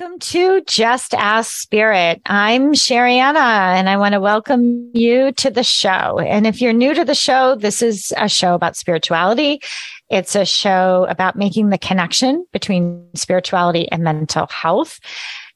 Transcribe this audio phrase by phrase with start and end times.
[0.00, 2.22] Welcome to Just Ask Spirit.
[2.24, 6.18] I'm Sherianna and I want to welcome you to the show.
[6.18, 9.60] And if you're new to the show, this is a show about spirituality.
[10.08, 15.00] It's a show about making the connection between spirituality and mental health.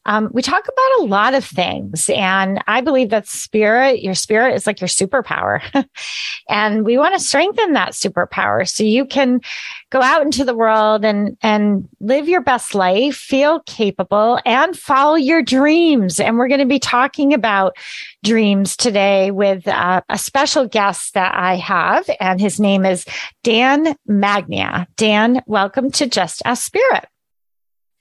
[0.06, 4.54] Um, we talk about a lot of things and I believe that spirit, your spirit
[4.54, 5.62] is like your superpower.
[6.48, 9.40] and we want to strengthen that superpower so you can
[9.90, 15.14] go out into the world and, and live your best life, feel capable and follow
[15.14, 16.20] your dreams.
[16.20, 17.76] And we're going to be talking about
[18.22, 23.06] dreams today with uh, a special guest that I have and his name is
[23.42, 24.86] Dan Mangena.
[24.96, 27.06] Dan, welcome to Just Ask Spirit.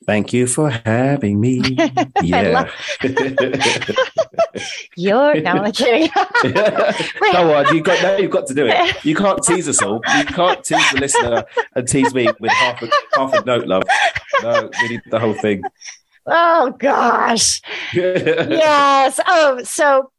[0.05, 1.77] Thank you for having me.
[2.21, 2.69] Yeah.
[4.95, 6.09] You're no kidding.
[6.11, 9.03] Come on, you got now you've got to do it.
[9.03, 10.01] You can't tease us all.
[10.17, 11.43] You can't tease the listener
[11.75, 13.83] and tease me with half a half a note, love.
[14.41, 15.63] No, we need the whole thing.
[16.25, 17.61] Oh gosh.
[17.93, 19.19] yes.
[19.27, 20.11] Oh, so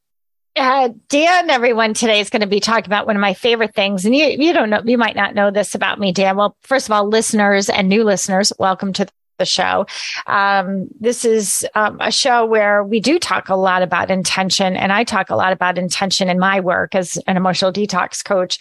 [0.57, 4.05] uh, Dan, everyone today is going to be talking about one of my favorite things.
[4.05, 6.37] And you, you don't know, you might not know this about me, Dan.
[6.37, 9.07] Well, first of all, listeners and new listeners, welcome to
[9.39, 9.87] the show.
[10.27, 14.93] Um, this is um, a show where we do talk a lot about intention, and
[14.93, 18.59] I talk a lot about intention in my work as an emotional detox coach.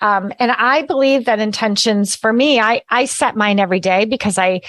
[0.00, 4.38] Um, and I believe that intentions for me, I I set mine every day because
[4.38, 4.62] I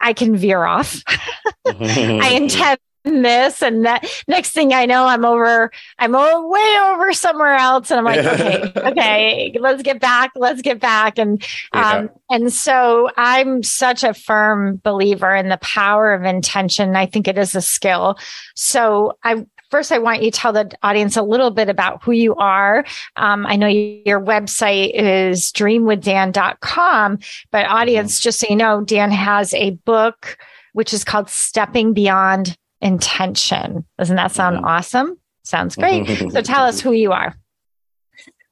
[0.00, 1.02] I can veer off.
[1.66, 7.54] I intend this and that next thing I know, I'm over, I'm way over somewhere
[7.54, 7.90] else.
[7.90, 10.32] And I'm like, okay, okay, let's get back.
[10.36, 11.18] Let's get back.
[11.18, 16.96] And, um, and so I'm such a firm believer in the power of intention.
[16.96, 18.18] I think it is a skill.
[18.54, 22.12] So I, first I want you to tell the audience a little bit about who
[22.12, 22.84] you are.
[23.16, 27.18] Um, I know your website is dreamwithdan.com,
[27.50, 28.22] but audience, mm-hmm.
[28.22, 30.36] just so you know, Dan has a book
[30.72, 33.84] which is called Stepping Beyond intention.
[33.98, 34.66] Doesn't that sound mm-hmm.
[34.66, 35.18] awesome?
[35.42, 36.06] Sounds great.
[36.32, 37.34] so tell us who you are.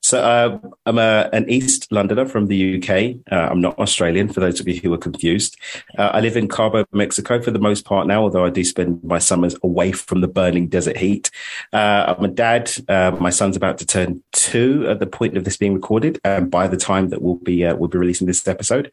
[0.08, 3.16] So uh, I'm a, an East Londoner from the UK.
[3.30, 5.58] Uh, I'm not Australian, for those of you who are confused.
[5.98, 9.04] Uh, I live in Cabo, Mexico for the most part now, although I do spend
[9.04, 11.30] my summers away from the burning desert heat.
[11.74, 12.70] Uh, I'm a dad.
[12.88, 16.50] Uh, my son's about to turn two at the point of this being recorded, and
[16.50, 18.90] by the time that we'll be uh, we'll be releasing this episode.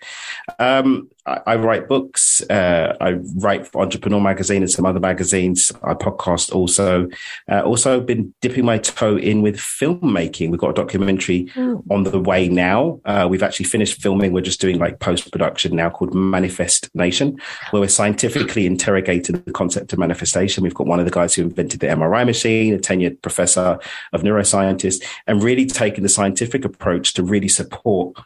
[0.60, 2.42] Um, I, I, write books.
[2.50, 5.72] I write for Entrepreneur Magazine and some other magazines.
[5.84, 7.08] I podcast also.
[7.50, 10.50] also, been dipping my toe in with filmmaking.
[10.50, 11.84] We've got a documentary documentary mm.
[11.90, 13.00] on the way now.
[13.06, 14.32] Uh, we've actually finished filming.
[14.32, 17.38] We're just doing like post production now called Manifest Nation,
[17.72, 20.64] where we're scientifically interrogating the concept of manifestation.
[20.64, 23.80] We've got one of the guys who invented the MRI machine, a tenured professor
[24.14, 28.18] of neuroscientist, and really taking the scientific approach to really support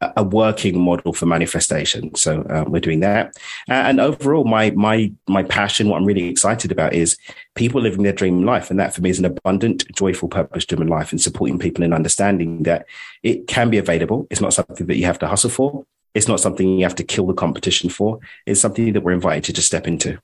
[0.00, 2.14] a working model for manifestation.
[2.14, 3.36] So uh, we're doing that.
[3.68, 7.16] Uh, and overall, my my my passion, what I'm really excited about, is
[7.54, 11.12] people living their dream life, and that for me is an abundant, joyful, purpose-driven life,
[11.12, 12.86] and supporting people in understanding that
[13.22, 14.26] it can be available.
[14.30, 15.84] It's not something that you have to hustle for.
[16.14, 18.20] It's not something you have to kill the competition for.
[18.44, 20.18] It's something that we're invited to just step into.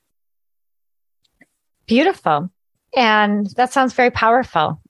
[1.87, 2.51] Beautiful,
[2.95, 4.81] and that sounds very powerful.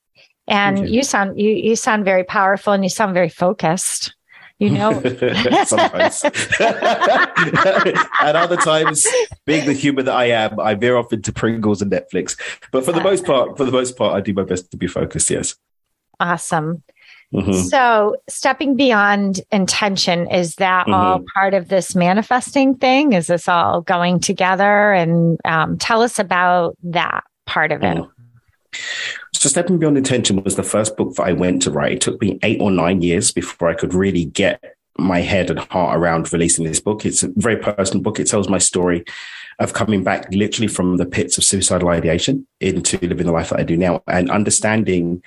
[0.49, 0.97] And you.
[0.97, 4.15] you sound you you sound very powerful, and you sound very focused
[4.63, 4.93] you know?
[5.65, 6.23] Sometimes.
[8.23, 9.07] And other times
[9.47, 12.39] being the human that i am i veer off into pringles and netflix.
[12.71, 14.87] But for the most part for the most part i do my best to be
[14.87, 15.57] focused yes.
[16.21, 16.83] Awesome.
[17.35, 17.53] Mm-hmm.
[17.53, 20.93] so stepping beyond intention is that mm-hmm.
[20.93, 23.15] all part of this manifesting thing?
[23.15, 24.93] Is this all going together?
[24.93, 27.97] And um, tell us about that part of it.
[27.97, 28.11] Mm.
[29.43, 31.95] So Stepping Beyond Intention was the first book that I went to write.
[31.95, 34.63] It took me eight or nine years before I could really get
[34.97, 37.05] my head and heart around releasing this book.
[37.05, 38.21] It's a very personal book.
[38.21, 39.05] It tells my story
[39.59, 43.59] of coming back literally from the pits of suicidal ideation into living the life that
[43.59, 45.25] I do now and understanding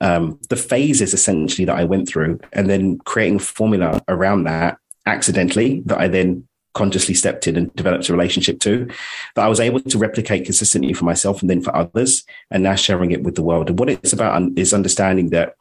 [0.00, 4.78] um, the phases essentially that I went through and then creating a formula around that
[5.06, 6.46] accidentally that I then
[6.76, 8.86] consciously stepped in and developed a relationship to
[9.34, 12.74] that I was able to replicate consistently for myself and then for others and now
[12.74, 13.70] sharing it with the world.
[13.70, 15.56] And what it's about is understanding that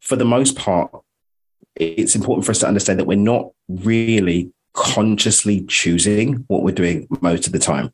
[0.00, 0.90] for the most part,
[1.76, 7.06] it's important for us to understand that we're not really consciously choosing what we're doing
[7.20, 7.92] most of the time.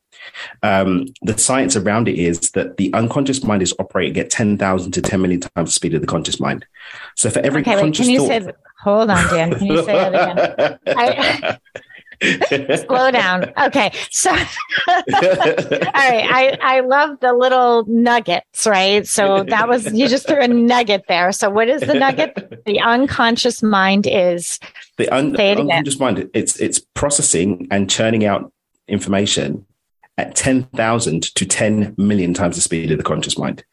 [0.62, 5.03] Um, the science around it is that the unconscious mind is operating at 10,000 to
[5.03, 6.67] 10 million times the speed of the conscious mind.
[7.17, 9.85] So for every okay, conscious wait, can you thought, say, hold on, Dan, can you
[9.85, 10.79] say that again?
[10.97, 11.58] I,
[12.23, 13.53] Slow down.
[13.59, 13.93] Okay.
[14.11, 14.31] So,
[14.89, 15.87] all right.
[15.95, 19.07] I, I love the little nuggets, right?
[19.07, 21.33] So that was, you just threw a nugget there.
[21.33, 22.65] So what is the nugget?
[22.67, 24.59] The unconscious mind is
[24.97, 26.31] the un- unconscious mind.
[26.35, 28.53] It's, it's processing and churning out
[28.89, 29.67] information
[30.19, 33.65] at 10,000 to 10 million times the speed of the conscious mind.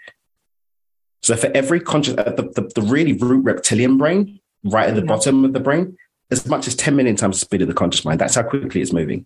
[1.22, 5.02] So for every conscious, uh, the, the, the really root reptilian brain, right at the
[5.02, 5.98] bottom of the brain,
[6.34, 8.20] as much as 10 million times the speed of the conscious mind.
[8.20, 9.26] That's how quickly it's moving.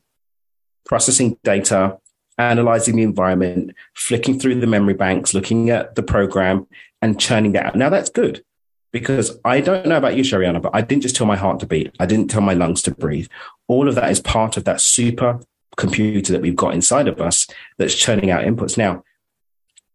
[0.86, 1.98] Processing data,
[2.38, 6.68] analyzing the environment, flicking through the memory banks, looking at the program
[7.02, 7.76] and churning that out.
[7.76, 8.44] Now that's good
[8.92, 11.66] because I don't know about you, Sherianna, but I didn't just tell my heart to
[11.66, 11.96] beat.
[12.00, 13.28] I didn't tell my lungs to breathe.
[13.68, 15.40] All of that is part of that super
[15.76, 18.78] computer that we've got inside of us that's churning out inputs.
[18.78, 19.04] Now,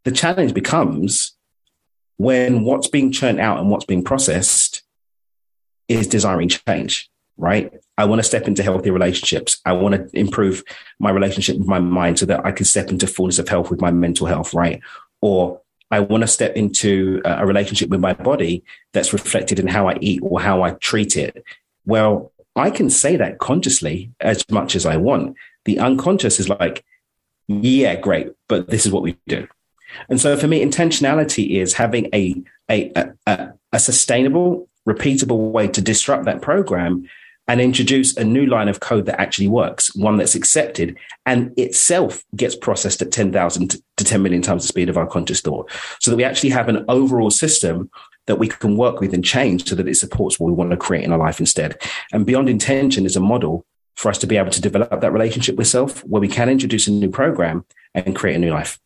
[0.05, 1.37] the challenge becomes
[2.17, 4.72] when what's being churned out and what's being processed
[5.93, 7.73] is desiring change, right?
[7.99, 9.61] I want to step into healthy relationships.
[9.65, 10.63] I want to improve
[10.99, 13.81] my relationship with my mind so that I can step into fullness of health with
[13.81, 14.81] my mental health, right?
[15.21, 15.61] Or
[15.91, 19.89] I want to step into uh, a relationship with my body that's reflected in how
[19.89, 21.45] I eat or how I treat it.
[21.85, 25.37] Well, I can say that consciously as much as I want.
[25.65, 26.85] The unconscious is like,
[27.47, 29.47] yeah, great, but this is what we do.
[30.09, 32.91] And so for me, intentionality is having a, a,
[33.27, 37.09] a, a sustainable repeatable way to disrupt that program
[37.49, 40.97] and introduce a new line of code that actually works, one that's accepted
[41.27, 45.41] and itself gets processed at 10,000 to 10 million times the speed of our conscious
[45.41, 45.71] thought.
[46.01, 47.91] So that we actually have an overall system
[48.27, 50.77] that we can work with and change so that it supports what we want to
[50.77, 51.77] create in our life instead.
[52.13, 55.57] And beyond intention is a model for us to be able to develop that relationship
[55.57, 57.65] with self where we can introduce a new program
[57.95, 58.79] and create a new life.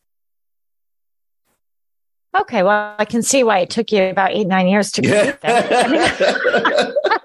[2.40, 5.40] Okay, well, I can see why it took you about eight, nine years to complete
[5.40, 6.94] that.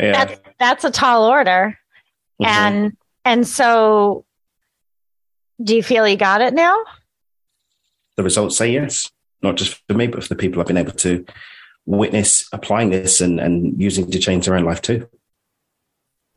[0.00, 0.24] yeah.
[0.24, 1.78] That's that's a tall order.
[2.40, 2.44] Mm-hmm.
[2.44, 4.24] And and so
[5.62, 6.76] do you feel you got it now?
[8.16, 9.10] The results say yes.
[9.42, 11.24] Not just for me, but for the people I've been able to
[11.86, 15.08] witness applying this and, and using to change their own life too.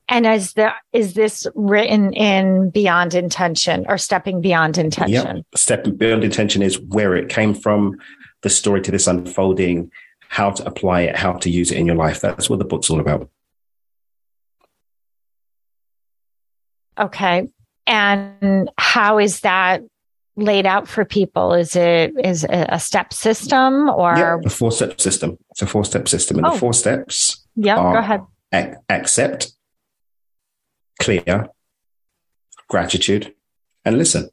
[0.10, 5.38] And is the is this written in beyond intention or stepping beyond intention?
[5.38, 5.46] Yep.
[5.56, 7.98] Stepping beyond intention is where it came from,
[8.42, 9.92] the story to this unfolding,
[10.30, 12.22] how to apply it, how to use it in your life.
[12.22, 13.30] That's what the book's all about.
[16.98, 17.48] Okay.
[17.86, 19.82] And how is that
[20.36, 21.54] laid out for people?
[21.54, 25.38] Is it is it a step system or yeah, a four step system?
[25.52, 26.52] It's a four step system, and oh.
[26.52, 27.46] the four steps.
[27.56, 28.22] Yeah, go ahead.
[28.54, 29.52] Ac- accept,
[31.00, 31.50] clear,
[32.68, 33.34] gratitude,
[33.86, 34.30] and listen.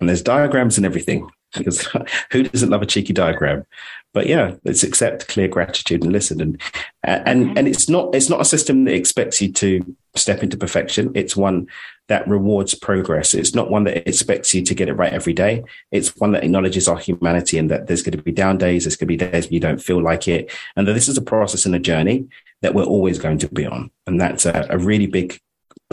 [0.00, 1.88] And there's diagrams and everything because
[2.32, 3.64] who doesn't love a cheeky diagram?
[4.12, 6.40] But yeah, let's accept clear gratitude and listen.
[6.40, 6.62] And
[7.02, 11.10] and and it's not it's not a system that expects you to step into perfection.
[11.14, 11.66] It's one
[12.08, 13.34] that rewards progress.
[13.34, 15.64] It's not one that expects you to get it right every day.
[15.90, 18.84] It's one that acknowledges our humanity and that there's going to be down days.
[18.84, 21.16] There's going to be days when you don't feel like it, and that this is
[21.16, 22.28] a process and a journey
[22.62, 23.90] that we're always going to be on.
[24.06, 25.40] And that's a, a really big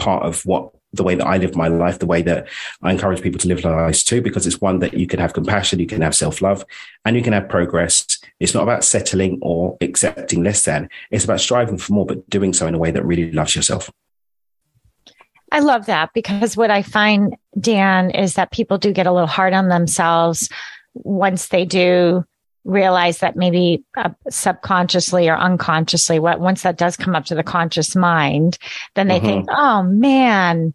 [0.02, 2.48] part of what the way that I live my life, the way that
[2.82, 5.32] I encourage people to live their lives too, because it's one that you can have
[5.32, 6.64] compassion, you can have self love,
[7.04, 8.18] and you can have progress.
[8.40, 10.88] It's not about settling or accepting less than.
[11.10, 13.90] It's about striving for more, but doing so in a way that really loves yourself.
[15.50, 19.26] I love that because what I find, Dan, is that people do get a little
[19.26, 20.48] hard on themselves
[20.94, 22.24] once they do
[22.64, 27.42] realize that maybe uh, subconsciously or unconsciously, what once that does come up to the
[27.42, 28.58] conscious mind,
[28.94, 29.26] then they mm-hmm.
[29.26, 30.74] think, "Oh man,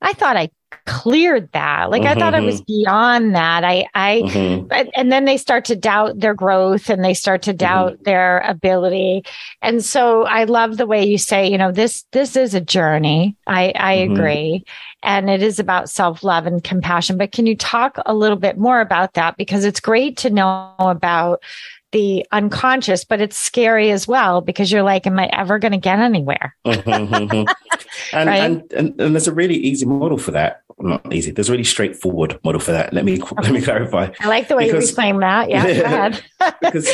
[0.00, 0.50] I thought I
[0.86, 1.90] cleared that.
[1.90, 2.16] Like mm-hmm.
[2.16, 2.82] I thought I was mm-hmm.
[2.82, 3.64] beyond that.
[3.64, 4.88] I, I, mm-hmm.
[4.94, 8.02] and then they start to doubt their growth and they start to doubt mm-hmm.
[8.04, 9.24] their ability.
[9.62, 13.36] And so I love the way you say, you know, this, this is a journey.
[13.46, 14.14] I, I mm-hmm.
[14.14, 14.64] agree.
[15.02, 17.18] And it is about self love and compassion.
[17.18, 19.36] But can you talk a little bit more about that?
[19.36, 21.42] Because it's great to know about
[21.92, 25.78] the unconscious, but it's scary as well because you're like, am I ever going to
[25.78, 26.54] get anywhere?
[26.66, 28.16] mm-hmm, mm-hmm.
[28.16, 28.38] and, right?
[28.38, 30.62] and, and, and there's a really easy model for that.
[30.80, 31.32] Not easy.
[31.32, 32.92] There's a really straightforward model for that.
[32.92, 33.34] Let me okay.
[33.42, 34.10] let me clarify.
[34.20, 35.50] I like the way because, you explain that.
[35.50, 36.24] Yeah, go ahead.
[36.60, 36.88] because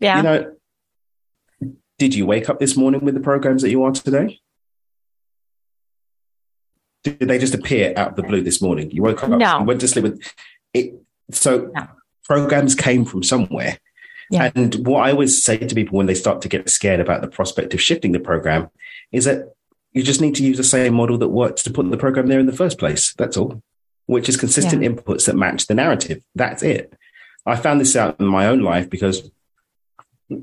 [0.00, 0.56] yeah, you know,
[1.98, 4.40] did you wake up this morning with the programs that you are today?
[7.04, 8.90] Did they just appear out of the blue this morning?
[8.90, 9.62] You woke up, no.
[9.62, 10.22] went to sleep with
[10.74, 10.94] it.
[11.30, 11.86] So no.
[12.24, 13.78] programs came from somewhere
[14.30, 14.50] Yeah.
[14.54, 17.28] And what I always say to people when they start to get scared about the
[17.28, 18.70] prospect of shifting the program
[19.12, 19.54] is that
[19.92, 22.38] you just need to use the same model that worked to put the program there
[22.38, 23.12] in the first place.
[23.14, 23.60] That's all,
[24.06, 24.90] which is consistent yeah.
[24.90, 26.22] inputs that match the narrative.
[26.36, 26.94] That's it.
[27.44, 29.28] I found this out in my own life because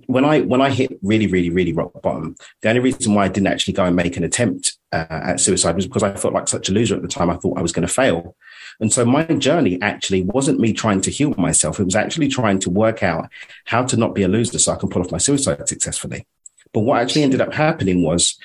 [0.06, 3.28] when I when I hit really really really rock bottom, the only reason why I
[3.30, 6.48] didn't actually go and make an attempt uh, at suicide was because I felt like
[6.48, 7.30] such a loser at the time.
[7.30, 8.36] I thought I was going to fail,
[8.80, 11.80] and so my journey actually wasn't me trying to heal myself.
[11.80, 13.30] It was actually trying to work out
[13.66, 16.26] how to not be a loser so I can pull off my suicide successfully.
[16.74, 18.38] But what actually ended up happening was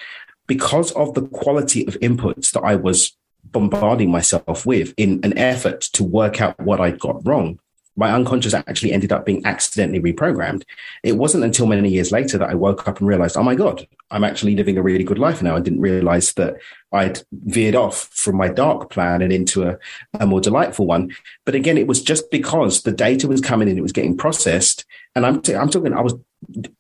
[0.47, 5.81] because of the quality of inputs that I was bombarding myself with in an effort
[5.81, 7.59] to work out what I'd got wrong,
[7.97, 10.65] my unconscious actually ended up being accidentally reprogrammed.
[11.03, 13.87] It wasn't until many years later that I woke up and realized, oh my God,
[14.11, 15.57] I'm actually living a really good life now.
[15.57, 16.57] I didn't realize that
[16.93, 19.79] I'd veered off from my dark plan and into a,
[20.21, 21.15] a more delightful one.
[21.45, 24.85] But again, it was just because the data was coming in, it was getting processed.
[25.15, 26.15] And I'm, t- I'm talking, I was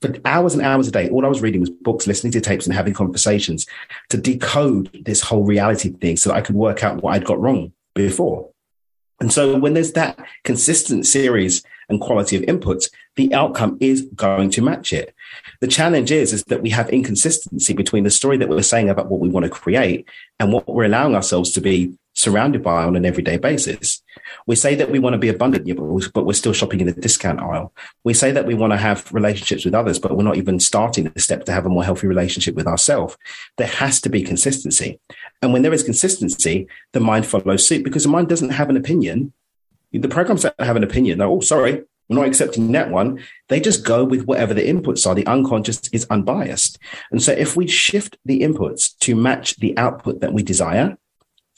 [0.00, 2.66] for hours and hours a day, all I was reading was books, listening to tapes
[2.66, 3.66] and having conversations
[4.09, 7.40] to decode this whole reality thing so that I could work out what I'd got
[7.40, 8.51] wrong before.
[9.21, 14.50] And so when there's that consistent series and quality of inputs, the outcome is going
[14.50, 15.14] to match it.
[15.61, 19.11] The challenge is, is that we have inconsistency between the story that we're saying about
[19.11, 20.09] what we want to create
[20.40, 24.01] and what we're allowing ourselves to be surrounded by on an everyday basis.
[24.47, 25.66] We say that we want to be abundant,
[26.12, 27.73] but we're still shopping in the discount aisle.
[28.04, 31.04] We say that we want to have relationships with others, but we're not even starting
[31.04, 33.16] the step to have a more healthy relationship with ourselves.
[33.57, 35.00] There has to be consistency.
[35.40, 38.76] And when there is consistency, the mind follows suit because the mind doesn't have an
[38.76, 39.33] opinion.
[39.92, 43.23] The programs that have an opinion, they're, oh, sorry, we're not accepting that one.
[43.49, 45.14] They just go with whatever the inputs are.
[45.14, 46.78] The unconscious is unbiased.
[47.11, 50.99] And so if we shift the inputs to match the output that we desire,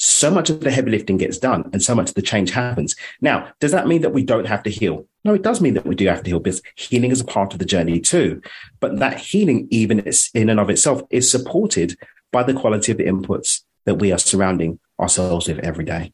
[0.05, 2.95] so much of the heavy lifting gets done and so much of the change happens.
[3.23, 5.07] Now, does that mean that we don't have to heal?
[5.25, 7.55] No, it does mean that we do have to heal because healing is a part
[7.55, 8.43] of the journey too.
[8.81, 11.97] But that healing, even in and of itself, is supported
[12.33, 16.13] by the quality of the inputs that we are surrounding ourselves with every day.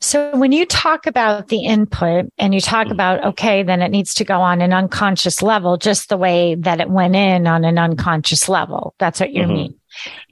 [0.00, 2.92] So when you talk about the input and you talk mm.
[2.92, 6.80] about, okay, then it needs to go on an unconscious level, just the way that
[6.80, 8.94] it went in on an unconscious level.
[8.98, 9.52] That's what you mm-hmm.
[9.52, 9.80] mean.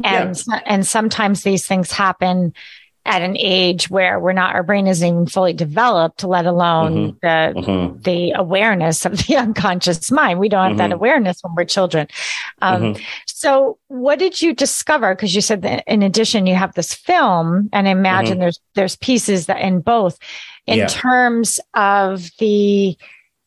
[0.03, 0.61] And, yeah.
[0.67, 2.53] and sometimes these things happen
[3.07, 7.17] at an age where we're not, our brain isn't even fully developed, let alone mm-hmm.
[7.23, 8.01] the, mm-hmm.
[8.03, 10.41] the awareness of the unconscious mind.
[10.41, 10.79] We don't have mm-hmm.
[10.79, 12.09] that awareness when we're children.
[12.61, 13.03] Um, mm-hmm.
[13.27, 15.15] so what did you discover?
[15.15, 18.41] Cause you said that in addition, you have this film and I imagine mm-hmm.
[18.41, 20.19] there's, there's pieces that in both
[20.67, 20.87] in yeah.
[20.89, 22.99] terms of the,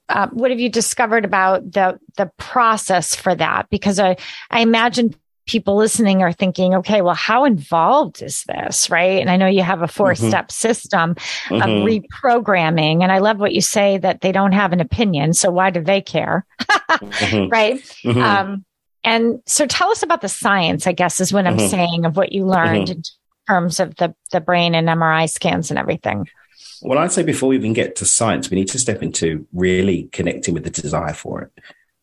[0.07, 3.69] uh, what have you discovered about the the process for that?
[3.69, 4.17] Because I
[4.49, 5.13] I imagine
[5.49, 8.87] people listening are thinking, okay, well, how involved is this?
[8.91, 9.19] Right.
[9.19, 10.51] And I know you have a four step mm-hmm.
[10.51, 11.55] system mm-hmm.
[11.55, 13.01] of reprogramming.
[13.01, 15.33] And I love what you say that they don't have an opinion.
[15.33, 16.45] So why do they care?
[16.61, 17.49] mm-hmm.
[17.49, 17.81] Right.
[18.05, 18.21] Mm-hmm.
[18.21, 18.65] Um,
[19.03, 21.67] and so tell us about the science, I guess, is what I'm mm-hmm.
[21.67, 22.99] saying of what you learned mm-hmm.
[22.99, 23.03] in
[23.47, 26.27] terms of the, the brain and MRI scans and everything.
[26.83, 30.09] Well, I'd say before we even get to science, we need to step into really
[30.11, 31.51] connecting with the desire for it.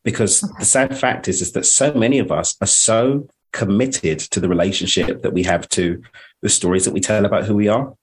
[0.02, 0.52] Because okay.
[0.58, 4.50] the sad fact is, is that so many of us are so committed to the
[4.50, 6.02] relationship that we have to
[6.42, 7.94] the stories that we tell about who we are,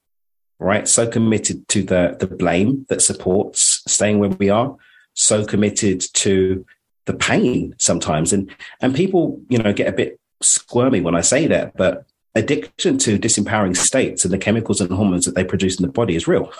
[0.57, 0.87] right?
[0.87, 4.75] So committed to the, the blame that supports staying where we are,
[5.13, 6.65] so committed to
[7.05, 8.33] the pain sometimes.
[8.33, 8.49] And,
[8.81, 13.19] and people, you know, get a bit squirmy when I say that, but addiction to
[13.19, 16.51] disempowering states and the chemicals and hormones that they produce in the body is real.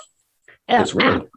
[0.69, 1.27] It's real.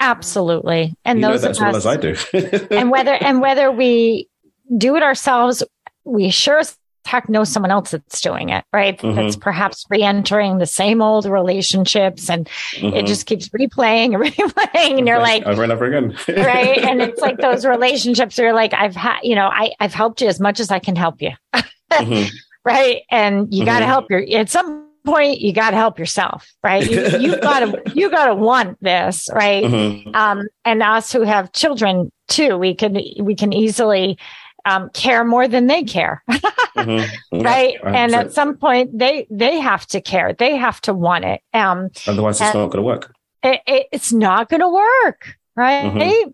[0.00, 0.96] Absolutely.
[1.04, 2.16] And you those know as well as I do.
[2.72, 4.28] and whether and whether we
[4.76, 5.62] do it ourselves,
[6.04, 6.76] we sure as
[7.14, 8.98] heck know someone else that's doing it, right?
[8.98, 9.16] Mm-hmm.
[9.16, 12.96] That's perhaps re-entering the same old relationships and mm-hmm.
[12.96, 14.98] it just keeps replaying and replaying.
[14.98, 16.16] And you're like over and over again.
[16.28, 16.78] right.
[16.78, 20.28] And it's like those relationships are like, I've had, you know, I, I've helped you
[20.28, 21.30] as much as I can help you.
[21.54, 22.36] mm-hmm.
[22.64, 23.02] Right.
[23.10, 23.90] And you got to mm-hmm.
[23.90, 26.90] help your, at some point, you got to help yourself, right?
[26.90, 29.62] You, you gotta, you gotta want this, right?
[29.62, 30.14] Mm-hmm.
[30.14, 34.18] Um, and us who have children too, we can, we can easily,
[34.64, 36.22] um, care more than they care.
[36.30, 37.40] mm-hmm.
[37.40, 37.74] Right.
[37.82, 40.32] Yeah, and at some point they, they have to care.
[40.32, 41.40] They have to want it.
[41.52, 43.14] Um, otherwise it's not going to work.
[43.42, 45.36] It, it, it's not going to work.
[45.56, 45.84] Right.
[45.84, 46.30] Mm-hmm.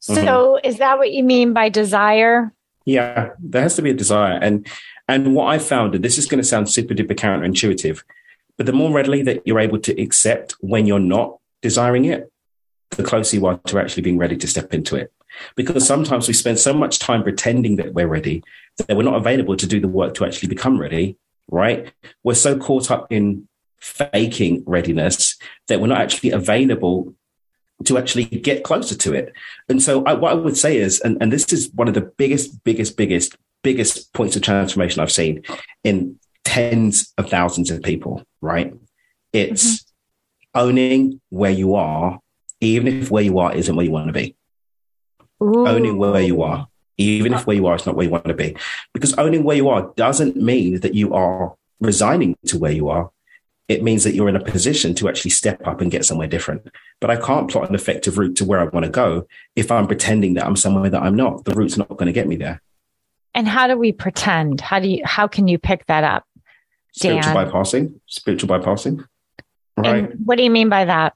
[0.00, 0.66] So mm-hmm.
[0.66, 2.52] is that what you mean by desire?
[2.84, 4.38] Yeah, there has to be a desire.
[4.40, 4.66] And,
[5.08, 8.02] and what I found, and this is going to sound super duper counterintuitive,
[8.56, 12.32] but the more readily that you're able to accept when you're not desiring it,
[12.90, 15.12] the closer you are to actually being ready to step into it.
[15.56, 18.42] Because sometimes we spend so much time pretending that we're ready
[18.78, 21.16] that we're not available to do the work to actually become ready,
[21.50, 21.92] right?
[22.22, 23.48] We're so caught up in
[23.80, 25.36] faking readiness
[25.68, 27.14] that we're not actually available
[27.84, 29.32] to actually get closer to it.
[29.68, 32.00] And so I, what I would say is, and, and this is one of the
[32.00, 35.42] biggest, biggest, biggest, biggest points of transformation I've seen
[35.82, 38.72] in tens of thousands of people, right?
[39.32, 40.60] It's mm-hmm.
[40.60, 42.20] owning where you are,
[42.60, 44.36] even if where you are isn't where you want to be.
[45.42, 45.66] Ooh.
[45.66, 46.68] Owning where you are,
[46.98, 48.56] even if where you are is not where you want to be.
[48.92, 53.10] Because owning where you are doesn't mean that you are resigning to where you are
[53.72, 56.68] it means that you're in a position to actually step up and get somewhere different.
[57.00, 59.86] But I can't plot an effective route to where I want to go if I'm
[59.86, 61.44] pretending that I'm somewhere that I'm not.
[61.44, 62.60] The route's not going to get me there.
[63.34, 64.60] And how do we pretend?
[64.60, 66.26] How do you how can you pick that up?
[66.98, 67.22] Dan?
[67.22, 68.00] Spiritual bypassing.
[68.06, 69.06] Spiritual bypassing.
[69.76, 70.10] Right.
[70.10, 71.14] And what do you mean by that?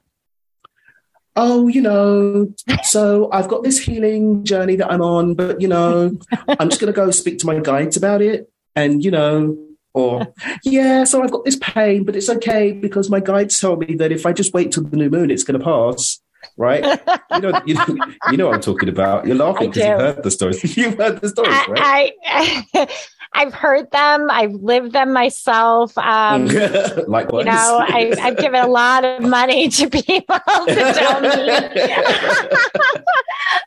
[1.39, 2.51] Oh, you know,
[2.81, 6.17] so I've got this healing journey that I'm on, but you know,
[6.47, 8.51] I'm just going to go speak to my guides about it.
[8.75, 9.55] And, you know,
[9.93, 13.95] or, yeah, so I've got this pain, but it's okay because my guides told me
[13.97, 16.19] that if I just wait till the new moon, it's going to pass.
[16.57, 16.83] Right?
[17.33, 17.85] you know, you know,
[18.31, 19.27] you know what I'm talking about.
[19.27, 20.77] You're laughing because you've heard the stories.
[20.77, 22.13] you've heard the stories, right?
[22.25, 22.87] I, I,
[23.33, 24.29] I've heard them.
[24.31, 25.97] I've lived them myself.
[25.97, 26.47] Um,
[27.07, 27.45] Likewise.
[27.45, 31.49] You know, I, have given a lot of money to people to tell me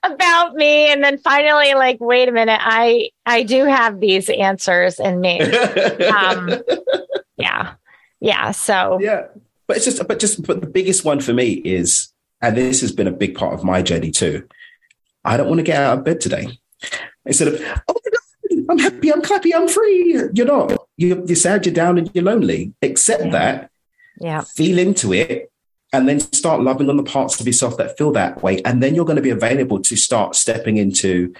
[0.15, 4.99] about me, and then finally, like, wait a minute, I I do have these answers
[4.99, 5.41] in me.
[5.41, 6.51] Um,
[7.37, 7.75] yeah,
[8.21, 8.51] yeah.
[8.51, 9.27] So yeah,
[9.71, 12.13] but it's just, but just, but the biggest one for me is,
[12.43, 14.49] and this has been a big part of my journey too.
[15.25, 16.59] I don't want to get out of bed today.
[17.25, 18.00] Instead of, oh
[18.71, 20.29] I'm happy, I'm clappy, I'm free.
[20.33, 20.87] You're not.
[20.97, 22.73] You're, you're sad, you're down, and you're lonely.
[22.83, 23.31] Accept yeah.
[23.31, 23.71] that.
[24.19, 24.41] Yeah.
[24.43, 25.51] Feel into it.
[25.93, 28.63] And then start loving on the parts of yourself that feel that way.
[28.63, 31.35] And then you're going to be available to start stepping into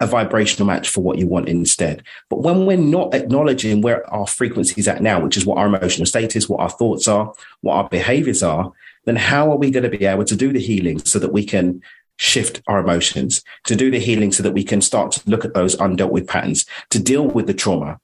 [0.00, 2.02] a vibrational match for what you want instead.
[2.30, 5.66] But when we're not acknowledging where our frequency is at now, which is what our
[5.66, 8.72] emotional state is, what our thoughts are, what our behaviors are,
[9.04, 11.44] then how are we going to be able to do the healing so that we
[11.44, 11.82] can
[12.16, 15.54] shift our emotions, to do the healing so that we can start to look at
[15.54, 17.98] those undealt with patterns, to deal with the trauma,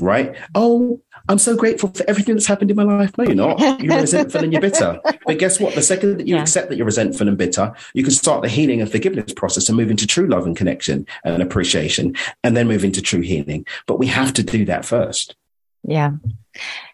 [0.00, 0.36] right?
[0.54, 3.16] Oh, I'm so grateful for everything that's happened in my life.
[3.18, 3.80] No, you're not.
[3.80, 5.00] You're resentful and you're bitter.
[5.26, 5.74] But guess what?
[5.74, 6.42] The second that you yeah.
[6.42, 9.76] accept that you're resentful and bitter, you can start the healing and forgiveness process and
[9.76, 13.66] move into true love and connection and appreciation and then move into true healing.
[13.86, 15.36] But we have to do that first.
[15.82, 16.12] Yeah.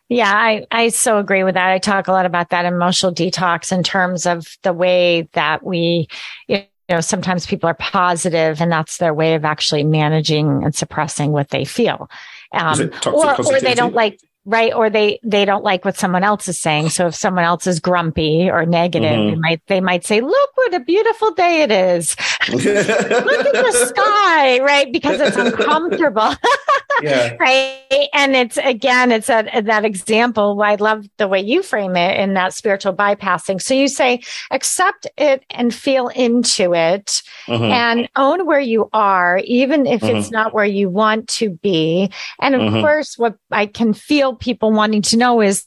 [0.09, 1.71] Yeah, I, I so agree with that.
[1.71, 6.09] I talk a lot about that emotional detox in terms of the way that we,
[6.47, 11.33] you know, sometimes people are positive and that's their way of actually managing and suppressing
[11.33, 12.11] what they feel.
[12.53, 16.49] Um, or, or they don't like right or they they don't like what someone else
[16.49, 19.31] is saying so if someone else is grumpy or negative mm-hmm.
[19.31, 22.14] they might they might say look what a beautiful day it is
[22.51, 26.35] look at the sky right because it's uncomfortable
[27.03, 27.35] yeah.
[27.39, 32.19] right and it's again it's a, that example i love the way you frame it
[32.19, 37.65] in that spiritual bypassing so you say accept it and feel into it mm-hmm.
[37.65, 40.17] and own where you are even if mm-hmm.
[40.17, 42.81] it's not where you want to be and of mm-hmm.
[42.81, 45.67] course what i can feel people wanting to know is,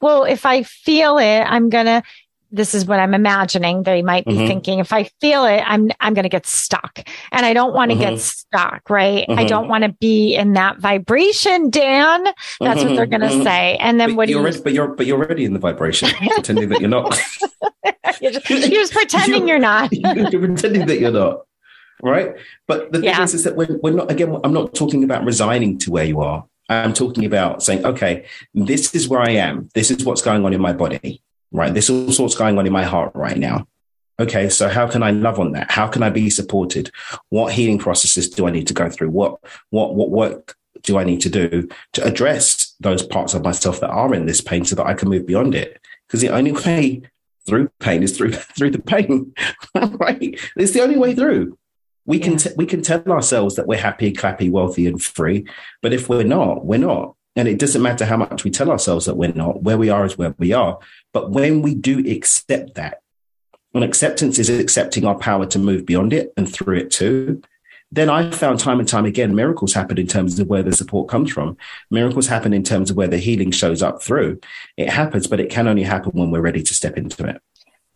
[0.00, 2.02] well, if I feel it, I'm going to,
[2.52, 3.82] this is what I'm imagining.
[3.82, 4.46] They might be mm-hmm.
[4.46, 7.00] thinking, if I feel it, I'm, I'm going to get stuck
[7.32, 8.14] and I don't want to mm-hmm.
[8.14, 9.26] get stuck, right?
[9.28, 9.38] Mm-hmm.
[9.38, 12.24] I don't want to be in that vibration, Dan.
[12.60, 13.10] That's what they're mm-hmm.
[13.10, 13.42] going to mm-hmm.
[13.42, 13.76] say.
[13.76, 14.62] And then but what you're, you...
[14.62, 17.18] but you're, but you're already in the vibration, pretending that you're not.
[18.20, 19.92] you're, just, you're, just, pretending you're, you're not.
[19.92, 21.46] you're pretending that you're not.
[22.02, 22.34] Right.
[22.66, 23.22] But the thing yeah.
[23.22, 26.20] is, is that we're, we're not, again, I'm not talking about resigning to where you
[26.20, 26.46] are.
[26.68, 29.68] I'm talking about saying, okay, this is where I am.
[29.74, 31.20] This is what's going on in my body,
[31.52, 31.72] right?
[31.72, 33.66] This is what's going on in my heart right now.
[34.20, 35.70] Okay, so how can I love on that?
[35.70, 36.90] How can I be supported?
[37.30, 39.10] What healing processes do I need to go through?
[39.10, 43.80] What what what work do I need to do to address those parts of myself
[43.80, 45.80] that are in this pain so that I can move beyond it?
[46.06, 47.02] Because the only way
[47.46, 49.32] through pain is through through the pain,
[49.74, 50.38] right?
[50.56, 51.56] It's the only way through.
[52.04, 55.46] We can t- we can tell ourselves that we're happy, clappy, wealthy, and free,
[55.80, 57.14] but if we're not, we're not.
[57.36, 59.62] And it doesn't matter how much we tell ourselves that we're not.
[59.62, 60.78] Where we are is where we are.
[61.12, 63.02] But when we do accept that,
[63.72, 67.40] and acceptance is accepting our power to move beyond it and through it too,
[67.92, 71.08] then I found time and time again miracles happen in terms of where the support
[71.08, 71.56] comes from.
[71.90, 74.40] Miracles happen in terms of where the healing shows up through.
[74.76, 77.40] It happens, but it can only happen when we're ready to step into it.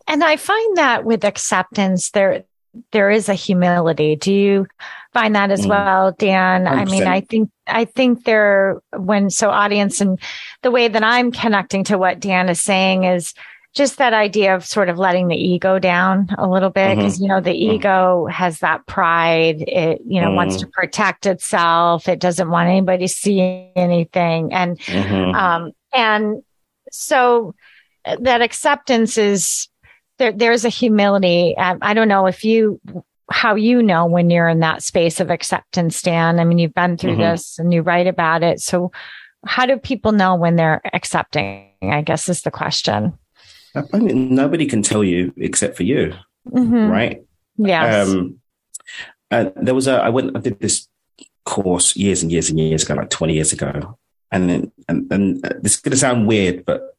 [0.07, 2.43] And I find that with acceptance, there
[2.91, 4.15] there is a humility.
[4.15, 4.67] Do you
[5.13, 5.69] find that as mm.
[5.69, 6.65] well, Dan?
[6.65, 6.67] 100%.
[6.67, 10.19] I mean, I think, I think there, when so audience and
[10.61, 13.33] the way that I'm connecting to what Dan is saying is
[13.73, 16.97] just that idea of sort of letting the ego down a little bit.
[16.97, 17.01] Mm-hmm.
[17.01, 17.75] Cause, you know, the mm-hmm.
[17.75, 19.61] ego has that pride.
[19.61, 20.35] It, you know, mm.
[20.35, 22.07] wants to protect itself.
[22.07, 23.41] It doesn't want anybody to see
[23.75, 24.53] anything.
[24.53, 25.35] And, mm-hmm.
[25.35, 26.41] um, and
[26.91, 27.53] so
[28.05, 29.67] that acceptance is,
[30.17, 31.55] there, there's a humility.
[31.57, 32.79] Um, I don't know if you,
[33.29, 36.39] how you know when you're in that space of acceptance, Dan.
[36.39, 37.21] I mean, you've been through mm-hmm.
[37.21, 38.59] this and you write about it.
[38.61, 38.91] So
[39.45, 41.71] how do people know when they're accepting?
[41.81, 43.17] I guess is the question.
[43.75, 46.13] I mean, nobody can tell you except for you,
[46.49, 46.89] mm-hmm.
[46.89, 47.23] right?
[47.57, 48.01] Yeah.
[48.01, 48.39] Um,
[49.31, 50.87] uh, there was a, I went, I did this
[51.45, 53.97] course years and years and years ago, like 20 years ago.
[54.31, 56.94] And then, and, and uh, this is going to sound weird, but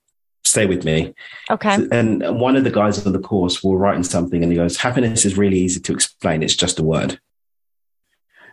[0.46, 1.14] stay with me.
[1.50, 1.86] Okay.
[1.90, 5.24] And one of the guys on the course were writing something and he goes, happiness
[5.24, 6.42] is really easy to explain.
[6.42, 7.20] It's just a word.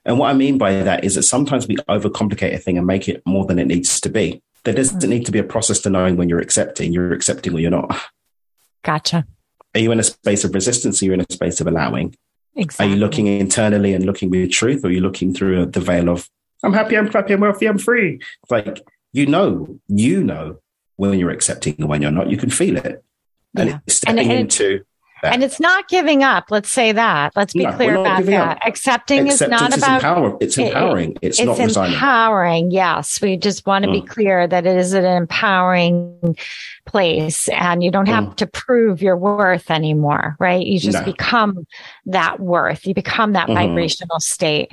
[0.06, 3.08] And what I mean by that is that sometimes we overcomplicate a thing and make
[3.08, 4.42] it more than it needs to be.
[4.66, 5.10] There doesn't mm-hmm.
[5.10, 6.92] need to be a process to knowing when you're accepting.
[6.92, 7.96] You're accepting or you're not.
[8.84, 9.26] Gotcha.
[9.76, 11.02] Are you in a space of resistance?
[11.02, 12.16] Are you in a space of allowing?
[12.56, 12.86] Exactly.
[12.86, 16.10] Are you looking internally and looking with truth, or are you looking through the veil
[16.10, 16.30] of
[16.64, 18.20] "I'm happy, I'm happy, I'm wealthy, I'm free"?
[18.44, 20.60] It's like you know, you know
[21.10, 22.30] when you're accepting and when you're not.
[22.30, 23.04] You can feel it,
[23.58, 23.80] and yeah.
[23.86, 24.84] it's stepping and, and into
[25.24, 25.34] that.
[25.34, 26.46] And it's not giving up.
[26.52, 27.34] Let's say that.
[27.36, 28.58] Let's be no, clear about that.
[28.58, 28.68] Up.
[28.68, 31.12] Accepting Acceptance is not about empower, it's empowering.
[31.14, 31.94] It, it's, it's, not resigning.
[31.94, 32.72] empowering.
[32.72, 33.22] Yes.
[33.22, 34.02] We just want to mm.
[34.02, 36.38] be clear that it is an empowering
[36.86, 38.36] place and you don't have mm.
[38.36, 40.66] to prove your worth anymore, right?
[40.66, 41.06] You just no.
[41.06, 41.66] become
[42.06, 42.86] that worth.
[42.86, 43.70] You become that mm-hmm.
[43.70, 44.72] vibrational state.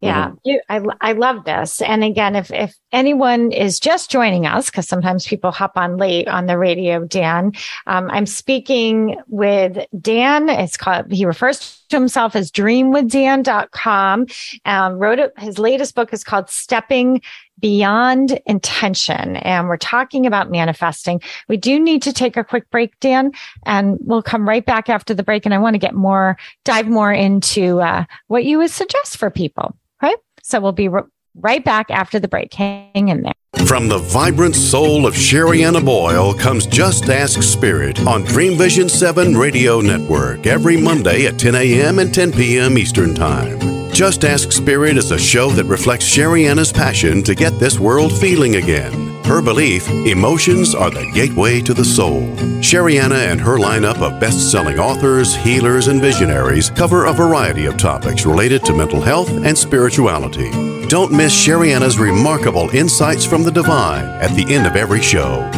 [0.00, 0.36] Yeah, mm-hmm.
[0.44, 1.82] you, I, I love this.
[1.82, 6.28] And again, if, if anyone is just joining us, because sometimes people hop on late
[6.28, 7.52] on the radio, Dan,
[7.86, 10.48] um, I'm speaking with Dan.
[10.48, 14.26] It's called, he refers to himself as dreamwithdan.com.
[14.64, 17.20] Um, wrote it, his latest book is called Stepping
[17.58, 19.36] Beyond Intention.
[19.36, 21.20] And we're talking about manifesting.
[21.48, 23.32] We do need to take a quick break, Dan,
[23.66, 25.44] and we'll come right back after the break.
[25.44, 29.30] And I want to get more, dive more into uh, what you would suggest for
[29.30, 29.76] people.
[30.02, 30.16] Right.
[30.42, 30.88] So we'll be
[31.34, 32.52] right back after the break.
[32.54, 33.32] Hang in there.
[33.66, 39.36] From the vibrant soul of Sherianna Boyle comes Just Ask Spirit on Dream Vision 7
[39.36, 41.98] Radio Network every Monday at 10 a.m.
[41.98, 42.78] and 10 p.m.
[42.78, 43.58] Eastern Time.
[43.92, 48.56] Just Ask Spirit is a show that reflects Sherianna's passion to get this world feeling
[48.56, 49.09] again.
[49.30, 52.22] Her belief emotions are the gateway to the soul.
[52.60, 57.76] Sherianna and her lineup of best selling authors, healers, and visionaries cover a variety of
[57.76, 60.50] topics related to mental health and spirituality.
[60.88, 65.48] Don't miss Sherianna's remarkable insights from the divine at the end of every show.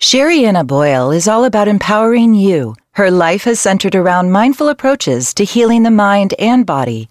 [0.00, 2.74] Sherianna Boyle is all about empowering you.
[2.92, 7.10] Her life has centered around mindful approaches to healing the mind and body.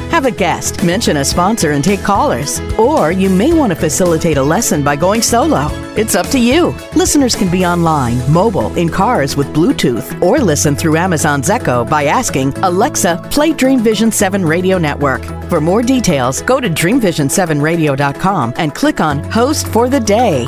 [0.21, 2.59] Have a guest, mention a sponsor, and take callers.
[2.77, 5.65] Or you may want to facilitate a lesson by going solo.
[5.97, 6.75] It's up to you.
[6.95, 12.03] Listeners can be online, mobile, in cars with Bluetooth, or listen through Amazon's Echo by
[12.03, 15.23] asking Alexa, play Dream Vision 7 Radio Network.
[15.49, 20.45] For more details, go to dreamvision7radio.com and click on Host for the Day.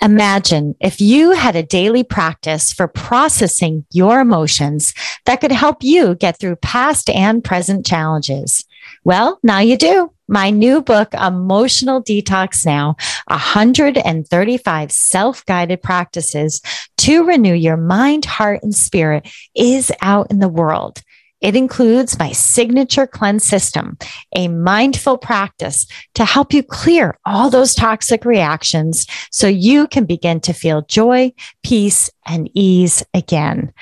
[0.00, 4.94] Imagine if you had a daily practice for processing your emotions
[5.26, 8.64] that could help you get through past and present challenges.
[9.02, 10.12] Well, now you do.
[10.28, 12.94] My new book, Emotional Detox Now
[13.26, 16.62] 135 Self Guided Practices
[16.98, 21.02] to Renew Your Mind, Heart, and Spirit, is out in the world.
[21.40, 23.96] It includes my signature cleanse system,
[24.34, 30.40] a mindful practice to help you clear all those toxic reactions so you can begin
[30.40, 33.72] to feel joy, peace, and ease again.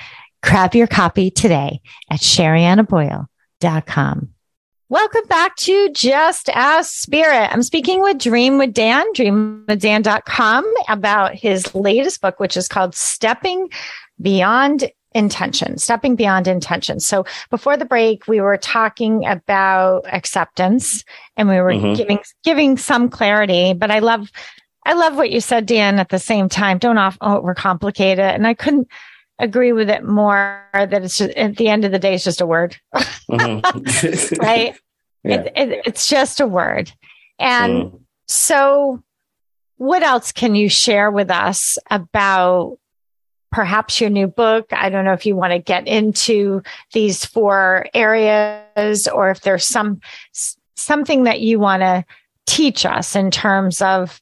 [0.41, 4.29] Grab your copy today at sheriannaboyle.com.
[4.91, 7.49] Welcome back to Just Ask Spirit.
[7.51, 13.69] I'm speaking with Dream with Dan, dreamwithdan.com about his latest book, which is called Stepping
[14.19, 16.99] Beyond Intention, Stepping Beyond Intention.
[16.99, 21.03] So before the break, we were talking about acceptance
[21.35, 21.93] and we were mm-hmm.
[21.93, 24.31] giving, giving some clarity, but I love,
[24.85, 26.77] I love what you said, Dan, at the same time.
[26.77, 28.19] Don't off, overcomplicate it.
[28.19, 28.87] And I couldn't,
[29.39, 32.41] agree with it more that it's just at the end of the day, it's just
[32.41, 34.39] a word, mm-hmm.
[34.41, 34.77] right?
[35.23, 35.35] Yeah.
[35.35, 36.91] It, it, it's just a word.
[37.39, 37.99] And mm.
[38.27, 39.01] so,
[39.77, 42.78] what else can you share with us about
[43.51, 44.67] perhaps your new book?
[44.71, 46.61] I don't know if you want to get into
[46.93, 50.01] these four areas or if there's some
[50.75, 52.05] something that you want to
[52.45, 54.21] teach us in terms of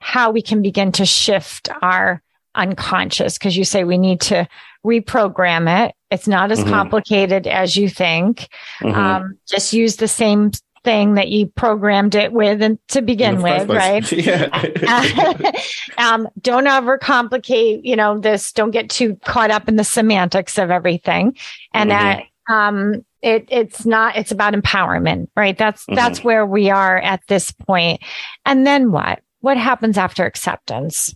[0.00, 2.22] how we can begin to shift our
[2.54, 4.46] unconscious because you say we need to
[4.84, 5.94] reprogram it.
[6.10, 6.70] It's not as mm-hmm.
[6.70, 8.48] complicated as you think.
[8.80, 8.94] Mm-hmm.
[8.94, 10.52] Um, just use the same
[10.84, 14.04] thing that you programmed it with and to begin with, right?
[15.98, 18.52] um, don't overcomplicate, you know, this.
[18.52, 21.36] Don't get too caught up in the semantics of everything.
[21.72, 22.20] And mm-hmm.
[22.48, 25.56] that, um, it, it's not, it's about empowerment, right?
[25.56, 25.94] That's, mm-hmm.
[25.94, 28.02] that's where we are at this point.
[28.44, 29.20] And then what?
[29.40, 31.14] What happens after acceptance?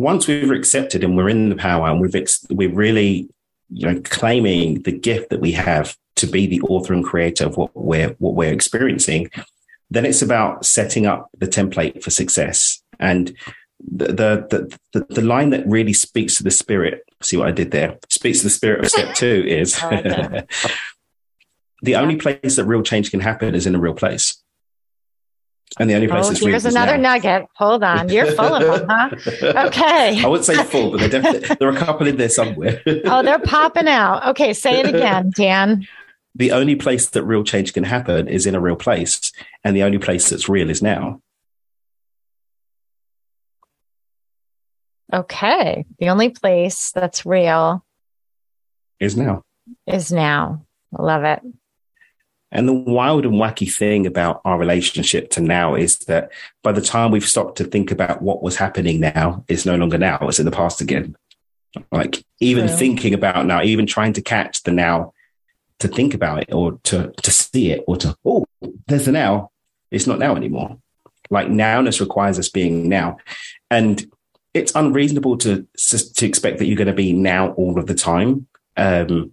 [0.00, 3.28] once we've accepted and we're in the power and we've ex- we're really
[3.72, 7.56] you know claiming the gift that we have to be the author and creator of
[7.56, 9.30] what we're what we're experiencing
[9.90, 12.82] then it's about setting up the template for success.
[12.98, 13.36] And
[13.80, 17.70] the the the, the line that really speaks to the spirit see what i did
[17.70, 17.98] there?
[18.10, 19.74] Speaks to the spirit of step two is
[21.82, 24.42] the only place that real change can happen is in a real place
[25.78, 27.14] and the only place oh, here's another now.
[27.14, 27.46] nugget.
[27.54, 29.66] Hold on, you're full of them, huh?
[29.66, 30.22] Okay.
[30.22, 32.82] I wouldn't say full, but definitely, there are a couple in there somewhere.
[32.86, 34.28] oh, they're popping out.
[34.30, 35.86] Okay, say it again, Dan.
[36.34, 39.82] The only place that real change can happen is in a real place, and the
[39.82, 41.20] only place that's real is now.
[45.12, 47.84] Okay, the only place that's real
[49.00, 49.42] is now.
[49.86, 50.64] Is now.
[50.96, 51.40] I love it.
[52.52, 56.32] And the wild and wacky thing about our relationship to now is that
[56.62, 59.98] by the time we've stopped to think about what was happening now, it's no longer
[59.98, 61.16] now, it's in the past again.
[61.92, 65.12] Like even thinking about now, even trying to catch the now
[65.78, 68.46] to think about it or to, to see it or to, oh,
[68.88, 69.50] there's the now.
[69.92, 70.78] It's not now anymore.
[71.30, 73.18] Like nowness requires us being now.
[73.70, 74.04] And
[74.52, 75.66] it's unreasonable to,
[76.16, 78.48] to expect that you're going to be now all of the time.
[78.76, 79.32] Um,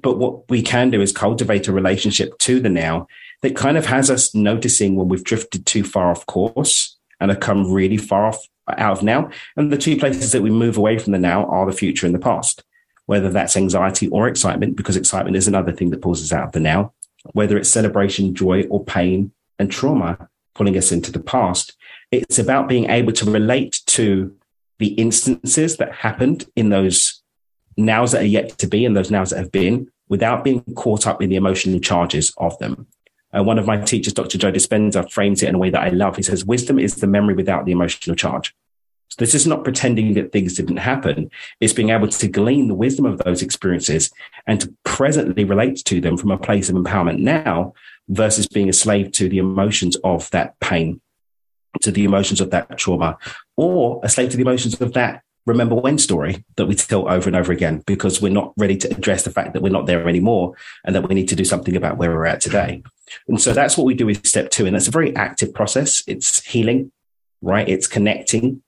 [0.00, 3.06] but what we can do is cultivate a relationship to the now
[3.42, 7.40] that kind of has us noticing when we've drifted too far off course and have
[7.40, 9.30] come really far off out of now.
[9.56, 12.14] And the two places that we move away from the now are the future and
[12.14, 12.62] the past,
[13.06, 16.52] whether that's anxiety or excitement, because excitement is another thing that pulls us out of
[16.52, 16.92] the now,
[17.32, 21.74] whether it's celebration, joy, or pain and trauma pulling us into the past.
[22.10, 24.34] It's about being able to relate to
[24.78, 27.22] the instances that happened in those
[27.76, 31.06] nows that are yet to be and those nows that have been without being caught
[31.06, 32.86] up in the emotional charges of them.
[33.36, 34.38] Uh, one of my teachers, Dr.
[34.38, 36.16] Joe Dispenza, frames it in a way that I love.
[36.16, 38.54] He says, wisdom is the memory without the emotional charge.
[39.08, 41.30] So this is not pretending that things didn't happen.
[41.60, 44.10] It's being able to glean the wisdom of those experiences
[44.46, 47.74] and to presently relate to them from a place of empowerment now
[48.08, 51.00] versus being a slave to the emotions of that pain,
[51.82, 53.18] to the emotions of that trauma,
[53.56, 57.28] or a slave to the emotions of that remember when story that we tell over
[57.28, 60.06] and over again because we're not ready to address the fact that we're not there
[60.08, 60.54] anymore
[60.84, 62.82] and that we need to do something about where we're at today.
[63.28, 64.66] And so that's what we do with step two.
[64.66, 66.02] And that's a very active process.
[66.06, 66.90] It's healing,
[67.40, 67.68] right?
[67.68, 68.62] It's connecting.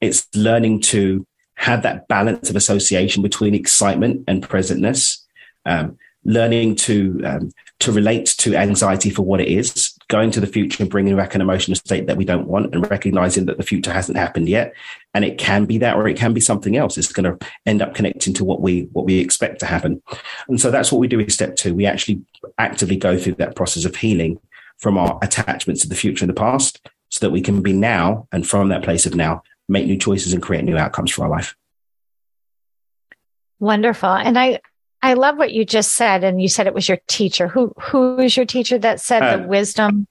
[0.00, 5.18] It's learning to have that balance of association between excitement and presentness.
[5.66, 10.46] Um, learning to um, to relate to anxiety for what it is, going to the
[10.46, 13.62] future and bringing back an emotional state that we don't want, and recognizing that the
[13.62, 14.74] future hasn't happened yet,
[15.14, 16.98] and it can be that, or it can be something else.
[16.98, 20.02] It's going to end up connecting to what we what we expect to happen,
[20.48, 21.74] and so that's what we do with step two.
[21.74, 22.22] We actually
[22.58, 24.38] actively go through that process of healing
[24.78, 28.28] from our attachments to the future and the past, so that we can be now,
[28.32, 31.30] and from that place of now, make new choices and create new outcomes for our
[31.30, 31.54] life.
[33.60, 34.60] Wonderful, and I
[35.02, 37.48] I love what you just said, and you said it was your teacher.
[37.48, 40.06] Who who is your teacher that said uh, the wisdom?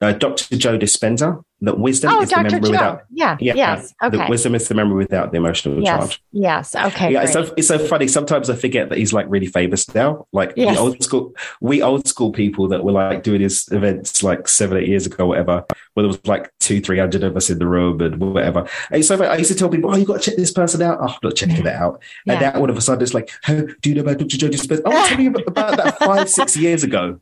[0.00, 0.56] Uh, Dr.
[0.56, 2.44] Joe Dispenza that wisdom oh, is Dr.
[2.44, 2.70] the memory Joe.
[2.70, 5.98] without yeah, yeah yes okay the wisdom is the memory without the emotional yes.
[5.98, 9.26] charge yes okay yeah it's so, it's so funny sometimes i forget that he's like
[9.28, 10.74] really famous now like yes.
[10.74, 14.78] the old school we old school people that were like doing his events like seven
[14.78, 15.64] eight years ago whatever
[16.00, 19.04] where there was like two three hundred of us in the room and whatever and
[19.04, 21.08] so i used to tell people oh you got to check this person out oh,
[21.08, 22.32] i'm not checking it out yeah.
[22.32, 24.48] and now all of a sudden it's like oh, do you know about dr joe
[24.48, 27.20] dispenza oh tell you about that five six years ago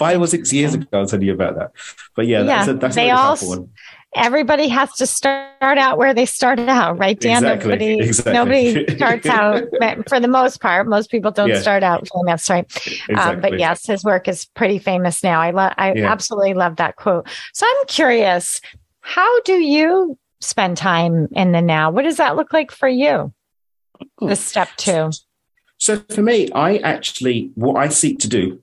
[0.00, 1.72] five or six years ago, I'll tell you about that.
[2.16, 2.46] But yeah, yeah.
[2.46, 3.68] that's a, that's they all, one.
[4.16, 7.44] Everybody has to start out where they started out, right, Dan?
[7.44, 8.32] Exactly, nobody, exactly.
[8.32, 9.64] nobody starts out
[10.08, 10.88] for the most part.
[10.88, 11.60] Most people don't yeah.
[11.60, 12.64] start out famous, right?
[12.64, 13.14] Exactly.
[13.14, 15.40] Um, but yes, his work is pretty famous now.
[15.40, 16.10] I love, I yeah.
[16.10, 17.28] absolutely love that quote.
[17.52, 18.60] So I'm curious,
[19.00, 21.90] how do you spend time in the now?
[21.90, 23.32] What does that look like for you?
[24.20, 25.10] The step two.
[25.78, 28.62] So for me, I actually, what I seek to do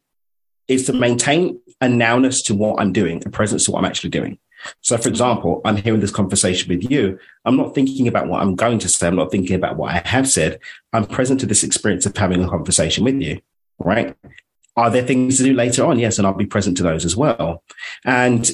[0.67, 4.09] is to maintain a nowness to what I'm doing, a presence to what I'm actually
[4.09, 4.37] doing.
[4.81, 7.19] So, for example, I'm hearing this conversation with you.
[7.45, 9.07] I'm not thinking about what I'm going to say.
[9.07, 10.59] I'm not thinking about what I have said.
[10.93, 13.39] I'm present to this experience of having a conversation with you,
[13.79, 14.15] right?
[14.75, 15.99] Are there things to do later on?
[15.99, 17.63] Yes, and I'll be present to those as well.
[18.05, 18.49] And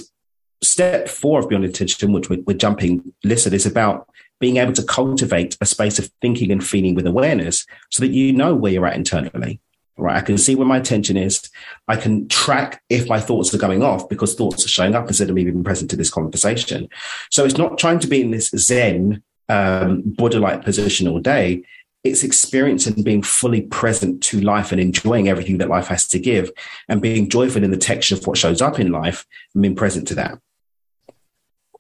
[0.64, 4.84] step four of Beyond Intention, which we're, we're jumping, listen, is about being able to
[4.84, 8.86] cultivate a space of thinking and feeling with awareness so that you know where you're
[8.86, 9.60] at internally
[9.98, 10.18] right?
[10.18, 11.50] I can see where my attention is.
[11.88, 15.30] I can track if my thoughts are going off because thoughts are showing up instead
[15.30, 16.90] of me being present to this conversation.
[17.30, 21.64] So it's not trying to be in this Zen, um, Buddha-like position all day.
[22.04, 26.52] It's experiencing being fully present to life and enjoying everything that life has to give
[26.90, 30.08] and being joyful in the texture of what shows up in life and being present
[30.10, 30.38] to that.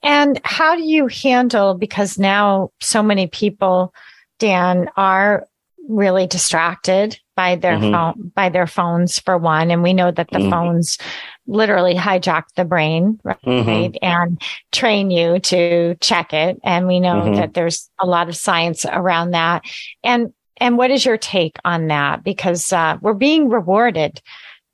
[0.02, 3.93] And how do you handle, because now so many people,
[4.38, 5.47] Dan, are
[5.89, 7.91] really distracted by their mm-hmm.
[7.91, 10.50] phone by their phones for one and we know that the mm-hmm.
[10.50, 10.98] phones
[11.48, 13.96] literally hijack the brain right mm-hmm.
[14.02, 14.41] and
[14.72, 17.36] train you to check it and we know mm-hmm.
[17.36, 19.63] that there's a lot of science around that
[20.04, 24.22] and and what is your take on that because uh, we're being rewarded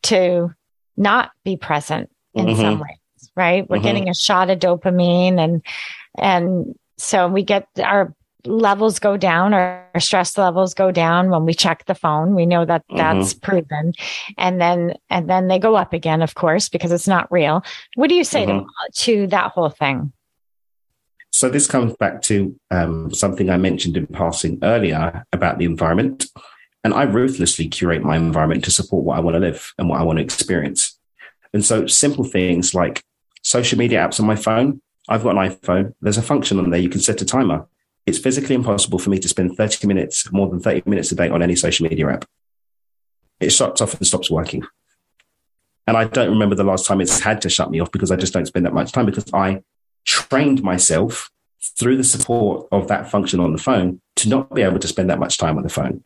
[0.03, 0.53] to
[0.97, 2.61] not be present in mm-hmm.
[2.61, 3.83] some ways right we're mm-hmm.
[3.83, 5.63] getting a shot of dopamine and
[6.17, 8.13] and so we get our
[8.45, 12.35] levels go down our stress levels go down when we check the phone.
[12.35, 13.39] We know that that's mm-hmm.
[13.39, 13.93] proven.
[14.37, 17.63] And then and then they go up again of course because it's not real.
[17.95, 18.65] What do you say mm-hmm.
[18.93, 20.13] to, to that whole thing?
[21.31, 26.25] So this comes back to um, something i mentioned in passing earlier about the environment.
[26.83, 29.99] And i ruthlessly curate my environment to support what i want to live and what
[29.99, 30.97] i want to experience.
[31.53, 33.03] And so simple things like
[33.43, 34.81] social media apps on my phone.
[35.09, 35.93] I've got an iphone.
[36.01, 36.79] There's a function on there.
[36.79, 37.67] You can set a timer
[38.05, 41.29] it's physically impossible for me to spend 30 minutes, more than 30 minutes a day
[41.29, 42.25] on any social media app.
[43.39, 44.63] It shuts off and stops working.
[45.87, 48.15] And I don't remember the last time it's had to shut me off because I
[48.15, 49.63] just don't spend that much time because I
[50.05, 51.31] trained myself
[51.61, 55.09] through the support of that function on the phone to not be able to spend
[55.09, 56.03] that much time on the phone.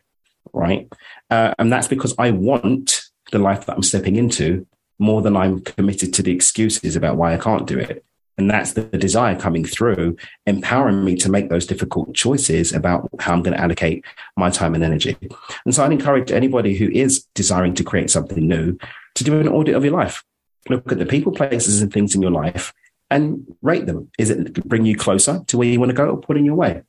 [0.54, 0.88] Right.
[1.30, 4.68] Uh, and that's because I want the life that I'm stepping into
[5.00, 8.06] more than I'm committed to the excuses about why I can't do it.
[8.38, 10.18] And that's the desire coming through,
[10.48, 14.74] empowering me to make those difficult choices about how I'm going to allocate my time
[14.74, 15.18] and energy.
[15.66, 18.78] And so I'd encourage anybody who is desiring to create something new
[19.16, 20.24] to do an audit of your life.
[20.70, 22.74] Look at the people, places, and things in your life
[23.12, 24.10] and rate them.
[24.18, 26.56] Is it bring you closer to where you want to go or put in your
[26.56, 26.82] way?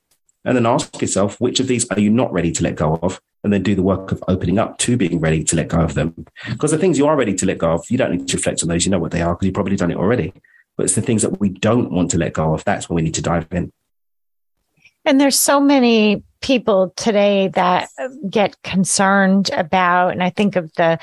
[0.45, 3.21] And then ask yourself, which of these are you not ready to let go of?
[3.43, 5.93] And then do the work of opening up to being ready to let go of
[5.93, 6.25] them.
[6.49, 8.63] Because the things you are ready to let go of, you don't need to reflect
[8.63, 8.85] on those.
[8.85, 10.33] You know what they are because you've probably done it already
[10.77, 12.63] but it's the things that we don't want to let go of.
[12.63, 13.71] That's when we need to dive in.
[15.05, 17.89] And there's so many people today that
[18.29, 20.99] get concerned about, and I think of the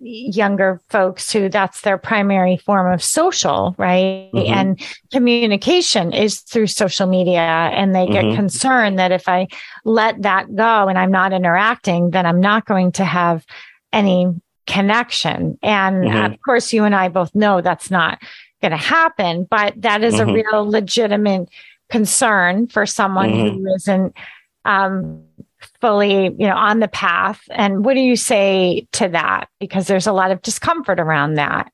[0.00, 4.30] younger folks who that's their primary form of social, right?
[4.32, 4.52] Mm-hmm.
[4.52, 4.80] And
[5.12, 7.40] communication is through social media.
[7.40, 8.36] And they get mm-hmm.
[8.36, 9.48] concerned that if I
[9.84, 13.44] let that go and I'm not interacting, then I'm not going to have
[13.92, 14.28] any
[14.66, 15.58] connection.
[15.62, 16.32] And mm-hmm.
[16.32, 18.22] of course, you and I both know that's not
[18.62, 20.30] going to happen, but that is mm-hmm.
[20.30, 21.50] a real legitimate
[21.90, 23.58] concern for someone mm-hmm.
[23.58, 24.16] who isn't
[24.64, 25.24] um,
[25.80, 27.42] fully, you know, on the path.
[27.50, 29.48] And what do you say to that?
[29.60, 31.70] Because there's a lot of discomfort around that.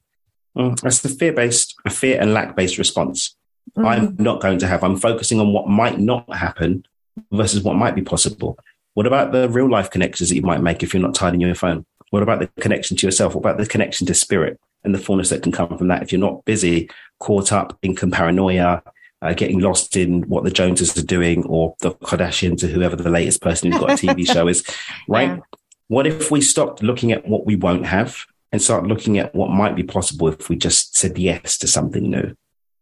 [0.57, 3.37] Mm, that's the fear-based, a fear and lack-based response.
[3.77, 3.87] Mm-hmm.
[3.87, 4.83] I'm not going to have.
[4.83, 6.85] I'm focusing on what might not happen
[7.31, 8.59] versus what might be possible.
[8.95, 11.41] What about the real life connections that you might make if you're not tied in
[11.41, 11.87] your phone?
[12.11, 13.35] What about the connection to yourself?
[13.35, 14.59] What about the connection to spirit?
[14.85, 17.95] And the fullness that can come from that if you're not busy, caught up in
[17.95, 18.83] paranoia,
[19.23, 23.11] uh, getting lost in what the Joneses are doing or the Kardashians or whoever the
[23.11, 24.65] latest person who's got a TV show is,
[25.09, 25.29] right?
[25.29, 25.41] Yeah.
[25.89, 29.51] what if we stopped looking at what we won't have and start looking at what
[29.51, 32.35] might be possible if we just said yes to something new?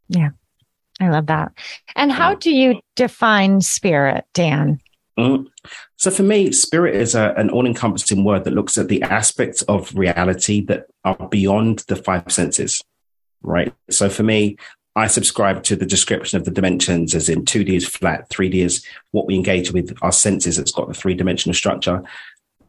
[0.09, 0.31] Yeah.
[1.01, 1.53] I love that.
[1.95, 4.81] And how do you define spirit, Dan?
[5.19, 5.47] Mm.
[5.97, 9.95] So for me, spirit is a, an all-encompassing word that looks at the aspects of
[9.97, 12.83] reality that are beyond the five senses,
[13.43, 13.73] right?
[13.89, 14.59] So for me,
[14.95, 18.85] I subscribe to the description of the dimensions as in 2D is flat, 3D is
[19.11, 20.59] what we engage with our senses.
[20.59, 22.03] It's got the three dimensional structure.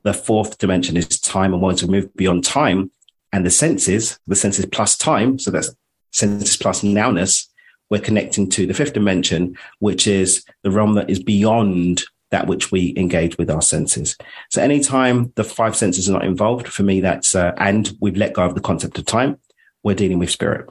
[0.03, 1.53] The fourth dimension is time.
[1.53, 2.91] And once we move beyond time
[3.31, 5.39] and the senses, the senses plus time.
[5.39, 5.73] So that's
[6.11, 7.47] senses plus nowness.
[7.89, 12.71] We're connecting to the fifth dimension, which is the realm that is beyond that which
[12.71, 14.17] we engage with our senses.
[14.49, 18.33] So anytime the five senses are not involved, for me, that's, uh, and we've let
[18.33, 19.39] go of the concept of time,
[19.83, 20.69] we're dealing with spirit.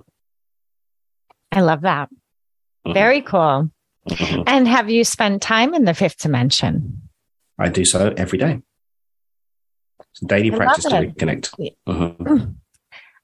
[1.53, 2.11] I love that.
[2.11, 2.93] Mm-hmm.
[2.93, 3.71] Very cool.
[4.09, 4.43] Mm-hmm.
[4.47, 7.09] And have you spent time in the fifth dimension?
[7.59, 8.61] I do so every day.
[10.11, 11.75] It's a daily I practice to reconnect.
[11.89, 12.53] Mm-hmm.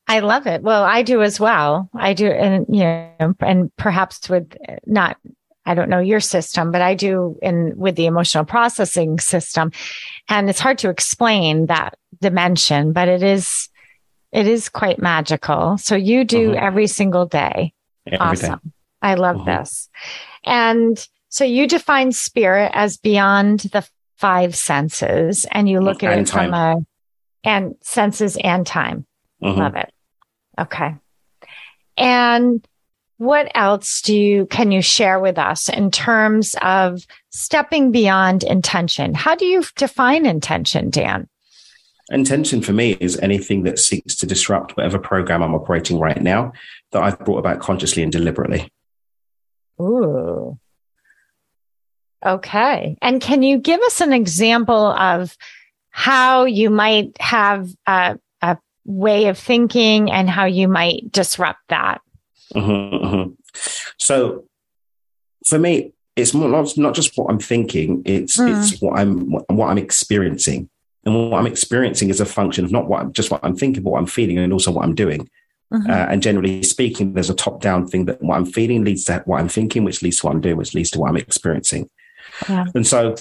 [0.09, 0.62] I love it.
[0.62, 1.89] Well, I do as well.
[1.95, 4.53] I do, and you know, and perhaps with
[4.85, 5.16] not
[5.64, 9.72] I don't know your system, but I do in with the emotional processing system.
[10.28, 13.68] And it's hard to explain that dimension, but it is,
[14.32, 15.78] it is quite magical.
[15.78, 16.64] So you do mm-hmm.
[16.64, 17.72] every single day.
[18.06, 18.60] Every awesome.
[18.64, 18.70] Day.
[19.02, 19.50] I love mm-hmm.
[19.50, 19.88] this.
[20.44, 26.26] And so you define spirit as beyond the five senses and you look at it
[26.26, 26.50] time.
[26.50, 26.76] from a,
[27.44, 29.06] and senses and time.
[29.42, 29.60] Mm-hmm.
[29.60, 29.92] Love it.
[30.58, 30.94] Okay.
[31.96, 32.66] And
[33.23, 39.14] what else do you can you share with us in terms of stepping beyond intention?
[39.14, 41.29] How do you define intention, Dan?
[42.11, 46.53] Intention for me is anything that seeks to disrupt whatever program I'm operating right now
[46.91, 48.73] that I've brought about consciously and deliberately.
[49.81, 50.59] Ooh.
[52.27, 52.97] Okay.
[53.01, 55.37] And can you give us an example of
[55.91, 62.01] how you might have a, a way of thinking and how you might disrupt that?
[62.55, 63.32] Mm-hmm, mm-hmm.
[63.98, 64.44] So
[65.46, 68.59] for me, it's more not, not just what I'm thinking, it's mm.
[68.59, 70.68] it's what I'm what, I'm experiencing.
[71.05, 73.90] And what I'm experiencing is a function of not what just what I'm thinking, but
[73.90, 75.28] what I'm feeling and also what I'm doing.
[75.72, 75.90] Mm-hmm.
[75.90, 79.22] Uh, and generally speaking, there's a top down thing that what I'm feeling leads to
[79.24, 81.88] what I'm thinking, which leads to what I'm doing, which leads to what I'm experiencing.
[82.48, 82.66] Yeah.
[82.74, 83.16] And so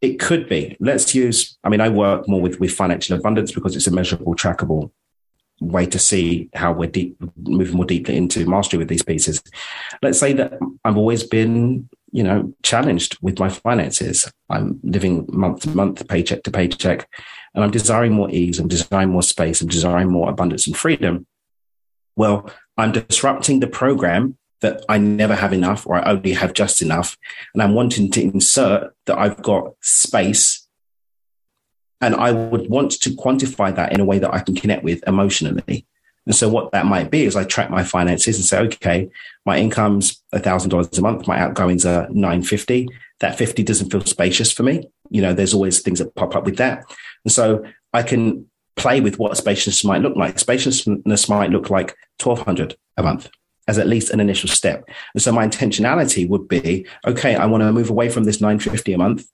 [0.00, 3.76] it could be, let's use, I mean, I work more with, with financial abundance because
[3.76, 4.90] it's a measurable, trackable
[5.60, 9.42] way to see how we're deep, moving more deeply into mastery with these pieces.
[10.02, 14.30] Let's say that I've always been, you know, challenged with my finances.
[14.50, 17.08] I'm living month to month, paycheck to paycheck,
[17.54, 18.58] and I'm desiring more ease.
[18.58, 19.60] I'm desiring more space.
[19.60, 21.26] I'm desiring more abundance and freedom.
[22.16, 26.80] Well, I'm disrupting the program that I never have enough or I only have just
[26.80, 27.16] enough.
[27.52, 30.63] And I'm wanting to insert that I've got space
[32.04, 35.02] and I would want to quantify that in a way that I can connect with
[35.06, 35.86] emotionally.
[36.26, 39.10] And so what that might be is I track my finances and say, okay,
[39.44, 41.26] my income's thousand dollars a month.
[41.26, 42.88] My outgoings are 950.
[43.20, 44.88] That 50 doesn't feel spacious for me.
[45.10, 46.84] You know, there's always things that pop up with that.
[47.24, 50.38] And so I can play with what spaciousness might look like.
[50.38, 53.30] Spaciousness might look like 1200 a month
[53.66, 54.84] as at least an initial step.
[55.14, 58.92] And so my intentionality would be, okay, I want to move away from this 950
[58.92, 59.26] a month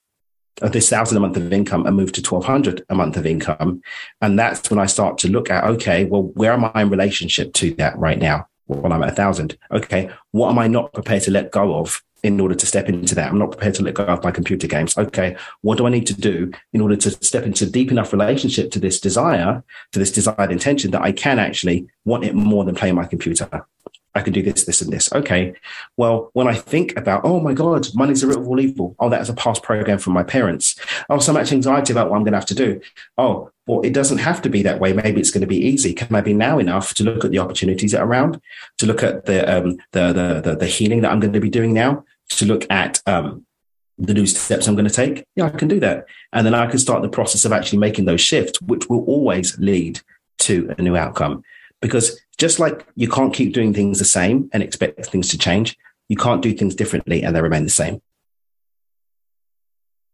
[0.63, 3.83] of this thousand a month of income and move to 1200 a month of income.
[4.21, 7.53] And that's when I start to look at, okay, well, where am I in relationship
[7.55, 8.47] to that right now?
[8.67, 12.05] When I'm at a thousand, okay, what am I not prepared to let go of
[12.23, 13.29] in order to step into that?
[13.29, 14.97] I'm not prepared to let go of my computer games.
[14.97, 18.71] Okay, what do I need to do in order to step into deep enough relationship
[18.73, 22.77] to this desire, to this desired intention that I can actually want it more than
[22.77, 23.67] playing my computer?
[24.15, 25.13] I can do this, this, and this.
[25.13, 25.55] Okay.
[25.97, 28.97] Well, when I think about, oh my God, money's a root of all evil.
[28.99, 30.75] Oh, that's a past program from my parents.
[31.09, 32.81] Oh, so much anxiety about what I'm going to have to do.
[33.17, 34.93] Oh, well, it doesn't have to be that way.
[34.93, 35.95] Maybe it's going to be easy.
[35.95, 38.41] Can I be now enough to look at the opportunities that are around,
[38.79, 41.51] to look at the, um, the, the, the, the healing that I'm going to be
[41.51, 43.47] doing now, to look at, um,
[43.97, 45.25] the new steps I'm going to take.
[45.37, 46.07] Yeah, I can do that.
[46.33, 49.59] And then I can start the process of actually making those shifts, which will always
[49.59, 50.01] lead
[50.39, 51.43] to a new outcome.
[51.81, 55.77] Because just like you can't keep doing things the same and expect things to change,
[56.09, 58.03] you can't do things differently and they remain the same.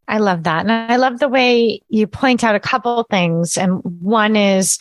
[0.07, 0.61] I love that.
[0.61, 3.57] And I love the way you point out a couple things.
[3.57, 4.79] And one is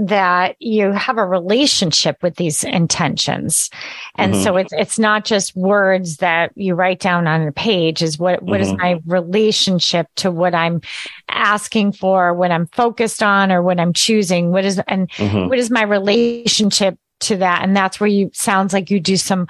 [0.00, 3.68] that you have a relationship with these intentions.
[4.14, 4.42] And mm-hmm.
[4.42, 8.42] so it's, it's not just words that you write down on a page is what,
[8.42, 8.72] what mm-hmm.
[8.72, 10.80] is my relationship to what I'm
[11.28, 14.52] asking for, what I'm focused on or what I'm choosing?
[14.52, 15.48] What is, and mm-hmm.
[15.50, 17.62] what is my relationship to that?
[17.62, 19.48] And that's where you sounds like you do some,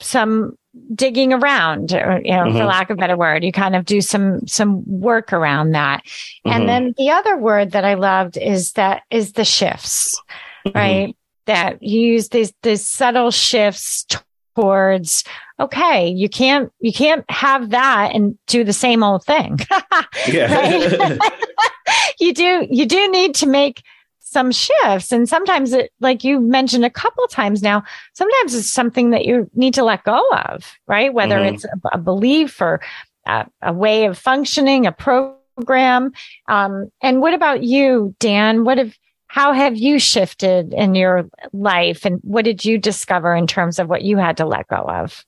[0.00, 0.56] some
[0.94, 2.52] digging around, or, you know, Mhm.
[2.58, 3.42] for lack of a better word.
[3.44, 6.02] You kind of do some some work around that.
[6.46, 6.52] Mhm.
[6.52, 10.20] And then the other word that I loved is that is the shifts,
[10.66, 10.78] Mm-hmm.
[10.78, 11.16] right?
[11.46, 14.06] That you use these these subtle shifts
[14.54, 15.24] towards
[15.58, 19.58] okay, you can't you can't have that and do the same old thing.
[22.20, 23.82] You do you do need to make
[24.30, 25.10] some shifts.
[25.10, 29.50] And sometimes it like you mentioned a couple times now sometimes it's something that you
[29.54, 31.12] need to let go of right?
[31.12, 31.54] Whether Mhm.
[31.54, 32.80] it's a, a belief or
[33.26, 36.12] a, a way of functioning a program.
[36.48, 38.64] Um, and what about you dan?
[38.64, 38.94] What have
[39.26, 42.04] how have you shifted in your life?
[42.04, 45.24] And what did you discover in terms of what you had to let go of?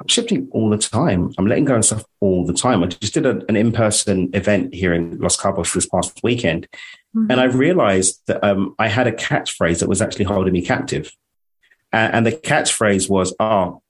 [0.00, 1.32] I'm shifting all the time.
[1.38, 2.82] I'm letting go of stuff all the time.
[2.82, 6.66] I just did a, an in-person event here in Los Cabos this past weekend,
[7.14, 11.12] and I realized that um, I had a catchphrase that was actually holding me captive.
[11.92, 13.82] Uh, and the catchphrase was, "Oh,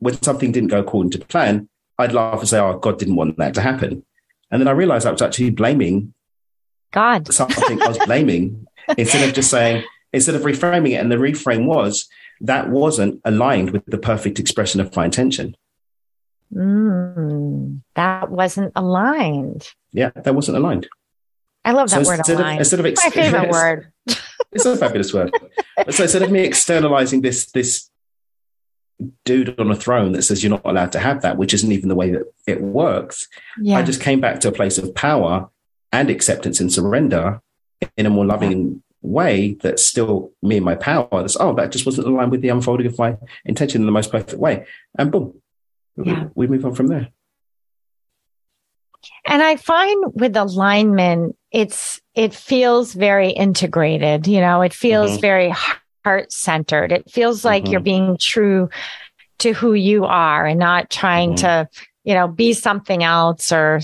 [0.00, 1.68] when something didn't go according to plan,
[1.98, 4.04] I'd laugh and say, "Oh, God didn't want that to happen."
[4.50, 6.12] And then I realized I was actually blaming
[6.90, 7.80] god something.
[7.80, 8.66] I was blaming
[8.98, 10.94] instead of just saying, instead of reframing it.
[11.00, 12.08] And the reframe was
[12.40, 15.56] that wasn't aligned with the perfect expression of my intention.
[16.52, 20.88] mm, that wasn't aligned Yeah, that wasn't aligned.
[21.64, 23.92] I love that So word instead of, instead of my favorite yes, word
[24.52, 25.30] It's a fabulous word.
[25.90, 27.88] So instead of me externalizing this this
[29.24, 31.88] dude on a throne that says you're not allowed to have that, which isn't even
[31.88, 33.28] the way that it works,
[33.60, 35.48] yeah I just came back to a place of power
[35.92, 37.40] and acceptance and surrender
[37.96, 41.08] in a more loving way that's still me and my power.
[41.10, 44.12] That's oh, that just wasn't aligned with the unfolding of my intention in the most
[44.12, 44.66] perfect way.
[44.98, 45.40] And boom.
[45.96, 46.28] we- Yeah.
[46.34, 47.08] We move on from there.
[49.26, 54.26] And I find with alignment, it's, it feels very integrated.
[54.26, 55.20] You know, it feels Mhm.
[55.20, 55.54] very
[56.04, 56.92] heart centered.
[56.92, 57.72] It feels like Mhm.
[57.72, 58.68] you're being true
[59.40, 61.40] to who you are and not trying Mhm.
[61.40, 61.68] to,
[62.04, 63.80] you know, be something else or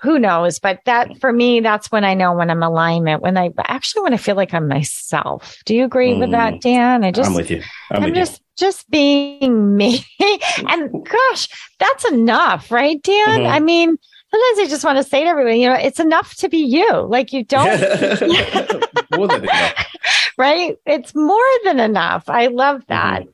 [0.00, 0.58] who knows.
[0.58, 4.14] But that for me, that's when I know when I'm alignment, when I actually when
[4.14, 5.58] I feel like I'm myself.
[5.64, 7.04] Do you agree with that, Dan?
[7.04, 7.62] I just, I'm with you.
[7.90, 10.04] I'm, I'm just just being me.
[10.68, 13.40] and gosh, that's enough, right, Dan?
[13.40, 13.50] Mhm.
[13.50, 13.96] I mean,
[14.32, 16.90] sometimes I just want to say to everybody, you know, it's enough to be you.
[16.92, 17.80] Like you don't,
[19.16, 19.86] More than enough.
[20.38, 20.76] right?
[20.86, 22.28] It's more than enough.
[22.28, 23.26] I love that.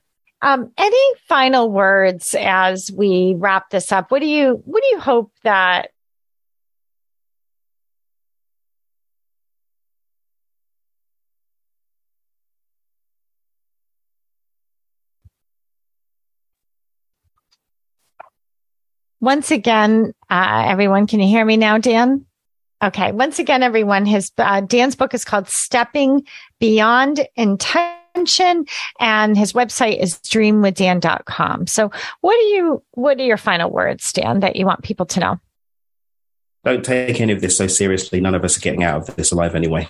[0.42, 4.10] Um, any final words as we wrap this up?
[4.10, 5.90] What do you what do you hope that
[19.20, 22.24] once again, uh, everyone, can you hear me now, Dan?
[22.82, 23.10] Okay.
[23.12, 26.26] Once again, everyone, his uh, Dan's book is called Stepping
[26.60, 28.66] Beyond Intention,
[29.00, 31.66] and his website is dreamwithdan.com.
[31.66, 31.90] So,
[32.20, 32.82] what do you?
[32.92, 35.40] What are your final words, Dan, that you want people to know?
[36.64, 38.20] Don't take any of this so seriously.
[38.20, 39.88] None of us are getting out of this alive anyway.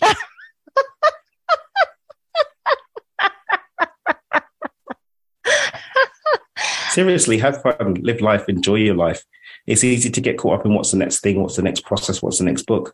[6.98, 9.24] Seriously, have fun, live life, enjoy your life.
[9.68, 12.20] It's easy to get caught up in what's the next thing, what's the next process,
[12.20, 12.92] what's the next book.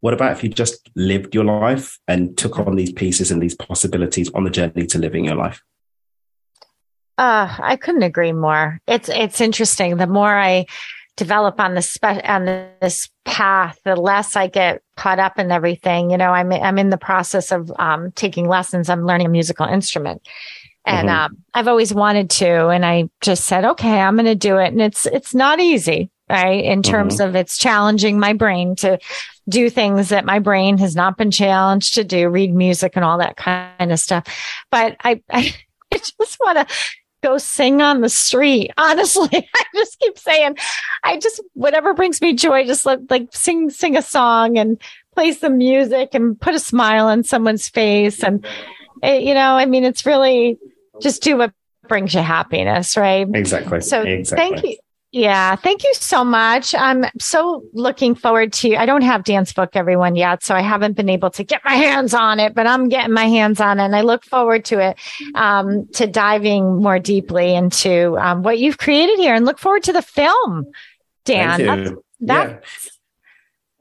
[0.00, 3.54] What about if you just lived your life and took on these pieces and these
[3.54, 5.60] possibilities on the journey to living your life?
[7.18, 8.80] Uh, I couldn't agree more.
[8.86, 9.98] It's it's interesting.
[9.98, 10.64] The more I
[11.18, 12.46] develop on this spe- on
[12.80, 16.10] this path, the less I get caught up in everything.
[16.10, 18.88] You know, I'm I'm in the process of um, taking lessons.
[18.88, 20.26] I'm learning a musical instrument,
[20.86, 21.12] and Mhm.
[21.26, 22.68] um, I've always wanted to.
[22.68, 24.68] And I just said, okay, I'm going to do it.
[24.68, 26.62] And it's it's not easy, right?
[26.64, 28.98] In terms of it's challenging my brain to
[29.48, 33.18] do things that my brain has not been challenged to do, read music and all
[33.18, 34.24] that kind of stuff.
[34.70, 35.54] But I I,
[35.92, 36.74] I just want to
[37.22, 38.70] go sing on the street.
[38.78, 40.56] Honestly, I just keep saying,
[41.04, 44.78] I just, whatever brings me joy, just let, like sing, sing a song and
[45.14, 48.22] play some music and put a smile on someone's face.
[48.22, 48.44] And,
[49.02, 50.58] it, you know, I mean, it's really
[51.00, 51.52] just do what
[51.88, 53.26] brings you happiness, right?
[53.34, 53.80] Exactly.
[53.80, 54.48] So exactly.
[54.48, 54.76] thank you.
[55.12, 56.74] Yeah, thank you so much.
[56.74, 58.74] I'm so looking forward to.
[58.74, 61.74] I don't have Dan's book, everyone, yet, so I haven't been able to get my
[61.76, 64.80] hands on it, but I'm getting my hands on it, and I look forward to
[64.80, 64.98] it,
[65.36, 69.92] um, to diving more deeply into um, what you've created here, and look forward to
[69.92, 70.66] the film,
[71.24, 71.58] Dan.
[71.58, 72.04] Thank That's- you.
[72.22, 72.58] that- yeah.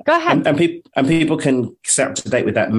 [0.06, 0.38] Go ahead.
[0.38, 2.72] And, and, peop- and people can stay up to date with that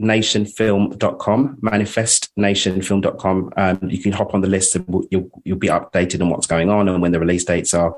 [0.00, 3.52] manifestnationfilm.com, manifestnationfilm.com.
[3.56, 6.68] Um, you can hop on the list and you'll, you'll be updated on what's going
[6.68, 7.96] on and when the release dates are.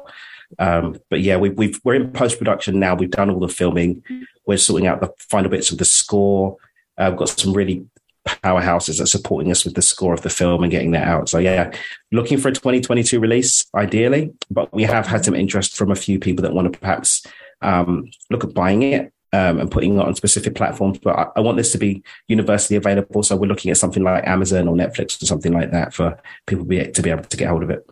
[0.59, 2.94] Um, but yeah, we, we've, we're in post production now.
[2.94, 4.03] We've done all the filming.
[4.46, 6.57] We're sorting out the final bits of the score.
[6.96, 7.84] Uh, we've got some really
[8.26, 11.28] powerhouses that are supporting us with the score of the film and getting that out.
[11.28, 11.72] So yeah,
[12.12, 16.18] looking for a 2022 release, ideally, but we have had some interest from a few
[16.18, 17.26] people that want to perhaps
[17.62, 20.99] um, look at buying it um, and putting it on specific platforms.
[20.99, 23.22] But I, I, want this to be universally available.
[23.22, 26.64] So we're looking at something like Amazon or Netflix or something like that for people
[26.64, 27.89] be, to be able to get hold of it.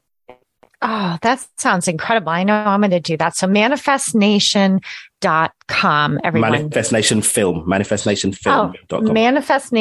[0.82, 2.28] Oh, that sounds incredible.
[2.28, 3.34] I know I'm going to do that.
[3.34, 6.52] So manifestnation.com, everyone.
[6.52, 6.92] Manifest
[7.24, 8.74] Film, manifestnationfilm.com.
[8.90, 9.72] Oh, Manifest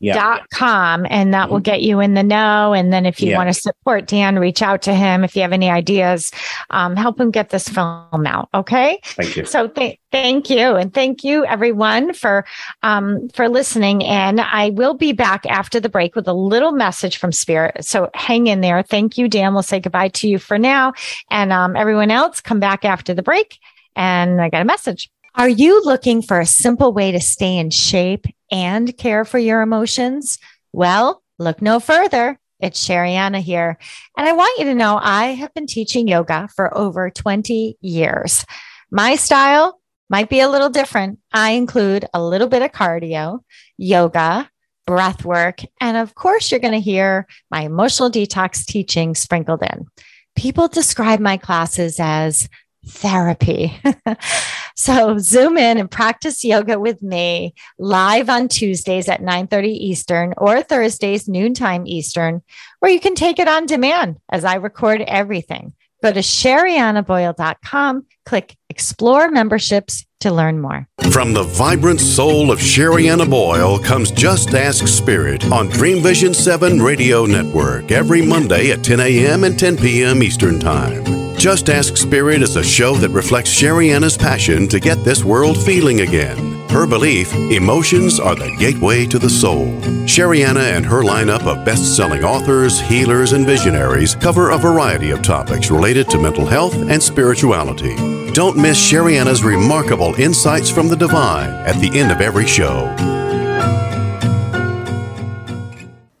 [0.00, 0.14] Yeah.
[0.14, 1.54] dot com and that mm-hmm.
[1.54, 2.72] will get you in the know.
[2.72, 3.36] And then if you yeah.
[3.36, 6.30] want to support dan reach out to him if you have any ideas.
[6.70, 9.00] Um, help him get this film out okay?
[9.02, 9.44] Thank you.
[9.44, 10.76] So th- thank you.
[10.76, 12.44] And thank you everyone for
[12.82, 14.04] um, for listening.
[14.04, 17.84] And i will be back after the break with a little message from spirit.
[17.84, 18.82] So hang in there.
[18.82, 19.54] Thank you dan.
[19.54, 20.92] We'll say goodbye to you for now.
[21.30, 23.58] And um, everyone else come back after the break.
[23.96, 27.70] And i got a message are you looking for a simple way to stay in
[27.70, 30.38] shape and care for your emotions?
[30.72, 32.40] Well, look no further.
[32.58, 33.78] It's Sherianna here.
[34.16, 38.44] And I want you to know I have been teaching yoga for over 20 years.
[38.90, 39.80] My style
[40.10, 41.20] might be a little different.
[41.32, 43.38] I include a little bit of cardio,
[43.76, 44.50] yoga,
[44.88, 49.86] breath work, and of course, you're going to hear my emotional detox teaching sprinkled in.
[50.34, 52.48] People describe my classes as
[52.86, 53.78] therapy.
[54.78, 60.62] so zoom in and practice yoga with me live on Tuesdays at 9:30 Eastern or
[60.62, 62.42] Thursdays noontime Eastern,
[62.78, 65.72] where you can take it on demand as I record everything.
[66.00, 70.86] Go to sheriannaboyle.com, click explore memberships to learn more.
[71.10, 76.80] From the vibrant soul of Sherianna Boyle comes Just Ask Spirit on Dream Vision 7
[76.80, 79.42] Radio Network every Monday at 10 a.m.
[79.42, 80.22] and 10 p.m.
[80.22, 81.27] Eastern Time.
[81.38, 86.00] Just Ask Spirit is a show that reflects Sherianna's passion to get this world feeling
[86.00, 86.68] again.
[86.68, 89.68] Her belief, emotions are the gateway to the soul.
[90.04, 95.22] Sherianna and her lineup of best selling authors, healers, and visionaries cover a variety of
[95.22, 97.94] topics related to mental health and spirituality.
[98.32, 102.92] Don't miss Sherianna's remarkable insights from the divine at the end of every show.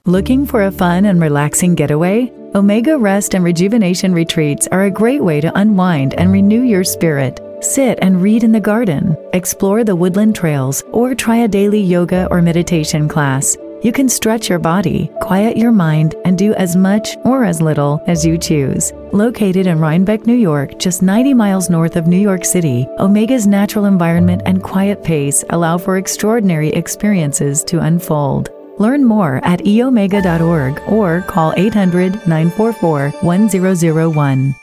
[0.04, 2.37] Looking for a fun and relaxing getaway?
[2.54, 7.40] Omega Rest and Rejuvenation Retreats are a great way to unwind and renew your spirit.
[7.60, 12.26] Sit and read in the garden, explore the woodland trails, or try a daily yoga
[12.30, 13.54] or meditation class.
[13.82, 18.02] You can stretch your body, quiet your mind, and do as much or as little
[18.06, 18.92] as you choose.
[19.12, 23.84] Located in Rhinebeck, New York, just 90 miles north of New York City, Omega's natural
[23.84, 28.50] environment and quiet pace allow for extraordinary experiences to unfold.
[28.78, 34.54] Learn more at eomega.org or call 800 944 1001.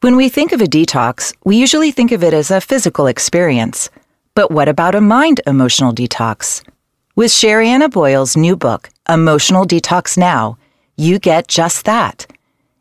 [0.00, 3.90] When we think of a detox, we usually think of it as a physical experience.
[4.34, 6.62] But what about a mind emotional detox?
[7.16, 10.56] With Sherianna Boyle's new book, Emotional Detox Now,
[10.96, 12.26] you get just that.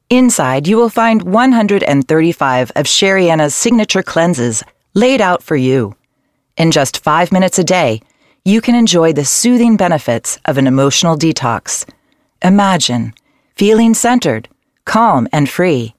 [0.10, 5.96] Inside, you will find 135 of Sherianna's signature cleanses laid out for you.
[6.58, 8.02] In just five minutes a day,
[8.50, 11.88] you can enjoy the soothing benefits of an emotional detox.
[12.42, 13.14] Imagine
[13.56, 14.50] feeling centered,
[14.86, 15.94] calm, and free.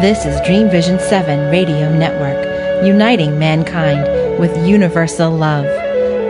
[0.00, 5.66] This is Dream Vision 7 Radio Network, uniting mankind with universal love.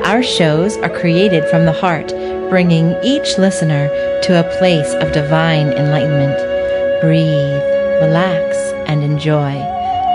[0.05, 2.09] Our shows are created from the heart,
[2.50, 3.88] bringing each listener
[4.22, 6.38] to a place of divine enlightenment.
[7.00, 7.74] Breathe,
[8.05, 9.55] relax, and enjoy.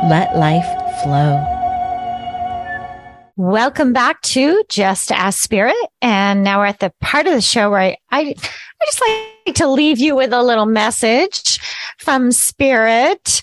[0.09, 0.67] Let life
[1.01, 1.43] flow.
[3.35, 5.75] Welcome back to Just Ask Spirit.
[6.01, 9.55] And now we're at the part of the show where I, I, I just like
[9.55, 11.59] to leave you with a little message
[11.97, 13.41] from Spirit,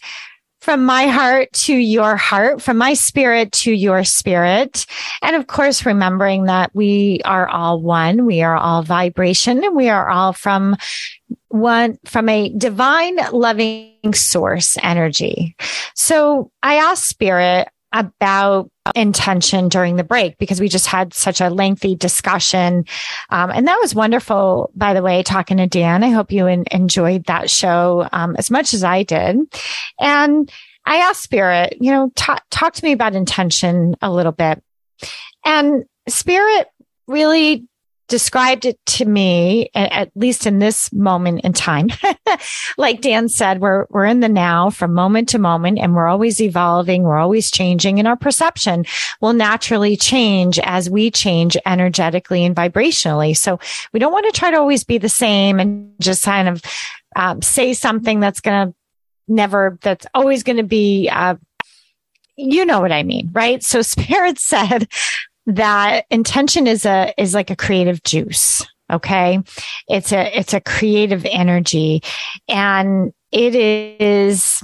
[0.66, 4.84] from my heart to your heart, from my spirit to your spirit.
[5.22, 8.26] And of course, remembering that we are all one.
[8.26, 10.74] We are all vibration and we are all from
[11.50, 15.54] one, from a divine loving source energy.
[15.94, 21.50] So I asked spirit about intention during the break because we just had such a
[21.50, 22.84] lengthy discussion.
[23.30, 26.04] Um, and that was wonderful, by the way, talking to Dan.
[26.04, 29.38] I hope you in, enjoyed that show um, as much as I did.
[29.98, 30.50] And
[30.84, 34.62] I asked Spirit, you know, talk, talk to me about intention a little bit.
[35.44, 36.68] And Spirit
[37.08, 37.66] really
[38.08, 41.88] described it to me, at least in this moment in time.
[42.78, 46.40] like Dan said, we're, we're in the now from moment to moment and we're always
[46.40, 47.02] evolving.
[47.02, 48.84] We're always changing and our perception
[49.20, 53.36] will naturally change as we change energetically and vibrationally.
[53.36, 53.58] So
[53.92, 56.62] we don't want to try to always be the same and just kind of
[57.16, 58.74] um, say something that's going to
[59.28, 61.34] never, that's always going to be, uh,
[62.36, 63.62] you know what I mean, right?
[63.62, 64.88] So Spirit said,
[65.46, 69.40] that intention is a is like a creative juice okay
[69.88, 72.02] it's a it's a creative energy
[72.48, 74.62] and it is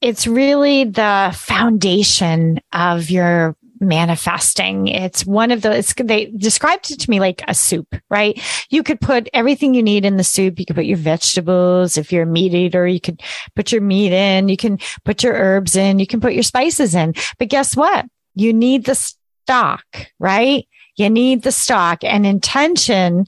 [0.00, 4.88] it's really the foundation of your manifesting.
[4.88, 8.40] It's one of those, they described it to me like a soup, right?
[8.68, 10.58] You could put everything you need in the soup.
[10.58, 11.96] You could put your vegetables.
[11.96, 13.22] If you're a meat eater, you could
[13.56, 14.48] put your meat in.
[14.48, 15.98] You can put your herbs in.
[15.98, 17.14] You can put your spices in.
[17.38, 18.06] But guess what?
[18.34, 19.14] You need the
[19.44, 19.84] stock,
[20.18, 20.66] right?
[20.96, 23.26] You need the stock and intention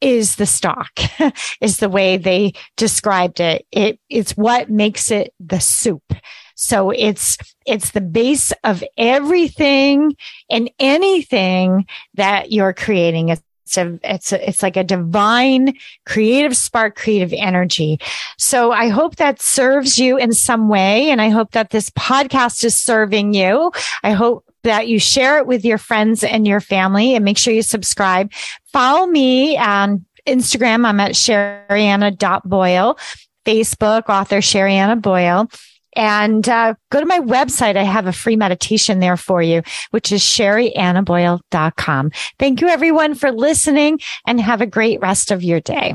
[0.00, 0.90] is the stock
[1.60, 3.66] is the way they described it.
[3.72, 6.12] It it's what makes it the soup.
[6.56, 10.16] So it's it's the base of everything
[10.50, 13.30] and anything that you're creating.
[13.30, 13.42] It's
[13.78, 17.98] a, it's a, it's like a divine creative spark, creative energy.
[18.38, 21.10] So I hope that serves you in some way.
[21.10, 23.72] And I hope that this podcast is serving you.
[24.02, 27.54] I hope that you share it with your friends and your family and make sure
[27.54, 28.32] you subscribe.
[28.72, 30.84] Follow me on Instagram.
[30.86, 32.98] I'm at sherianna.boyle,
[33.46, 35.48] Facebook, author Sherianna Boyle.
[35.96, 37.76] And uh, go to my website.
[37.76, 39.62] I have a free meditation there for you,
[39.92, 42.10] which is sheriannaboyle.com.
[42.38, 45.94] Thank you, everyone, for listening and have a great rest of your day.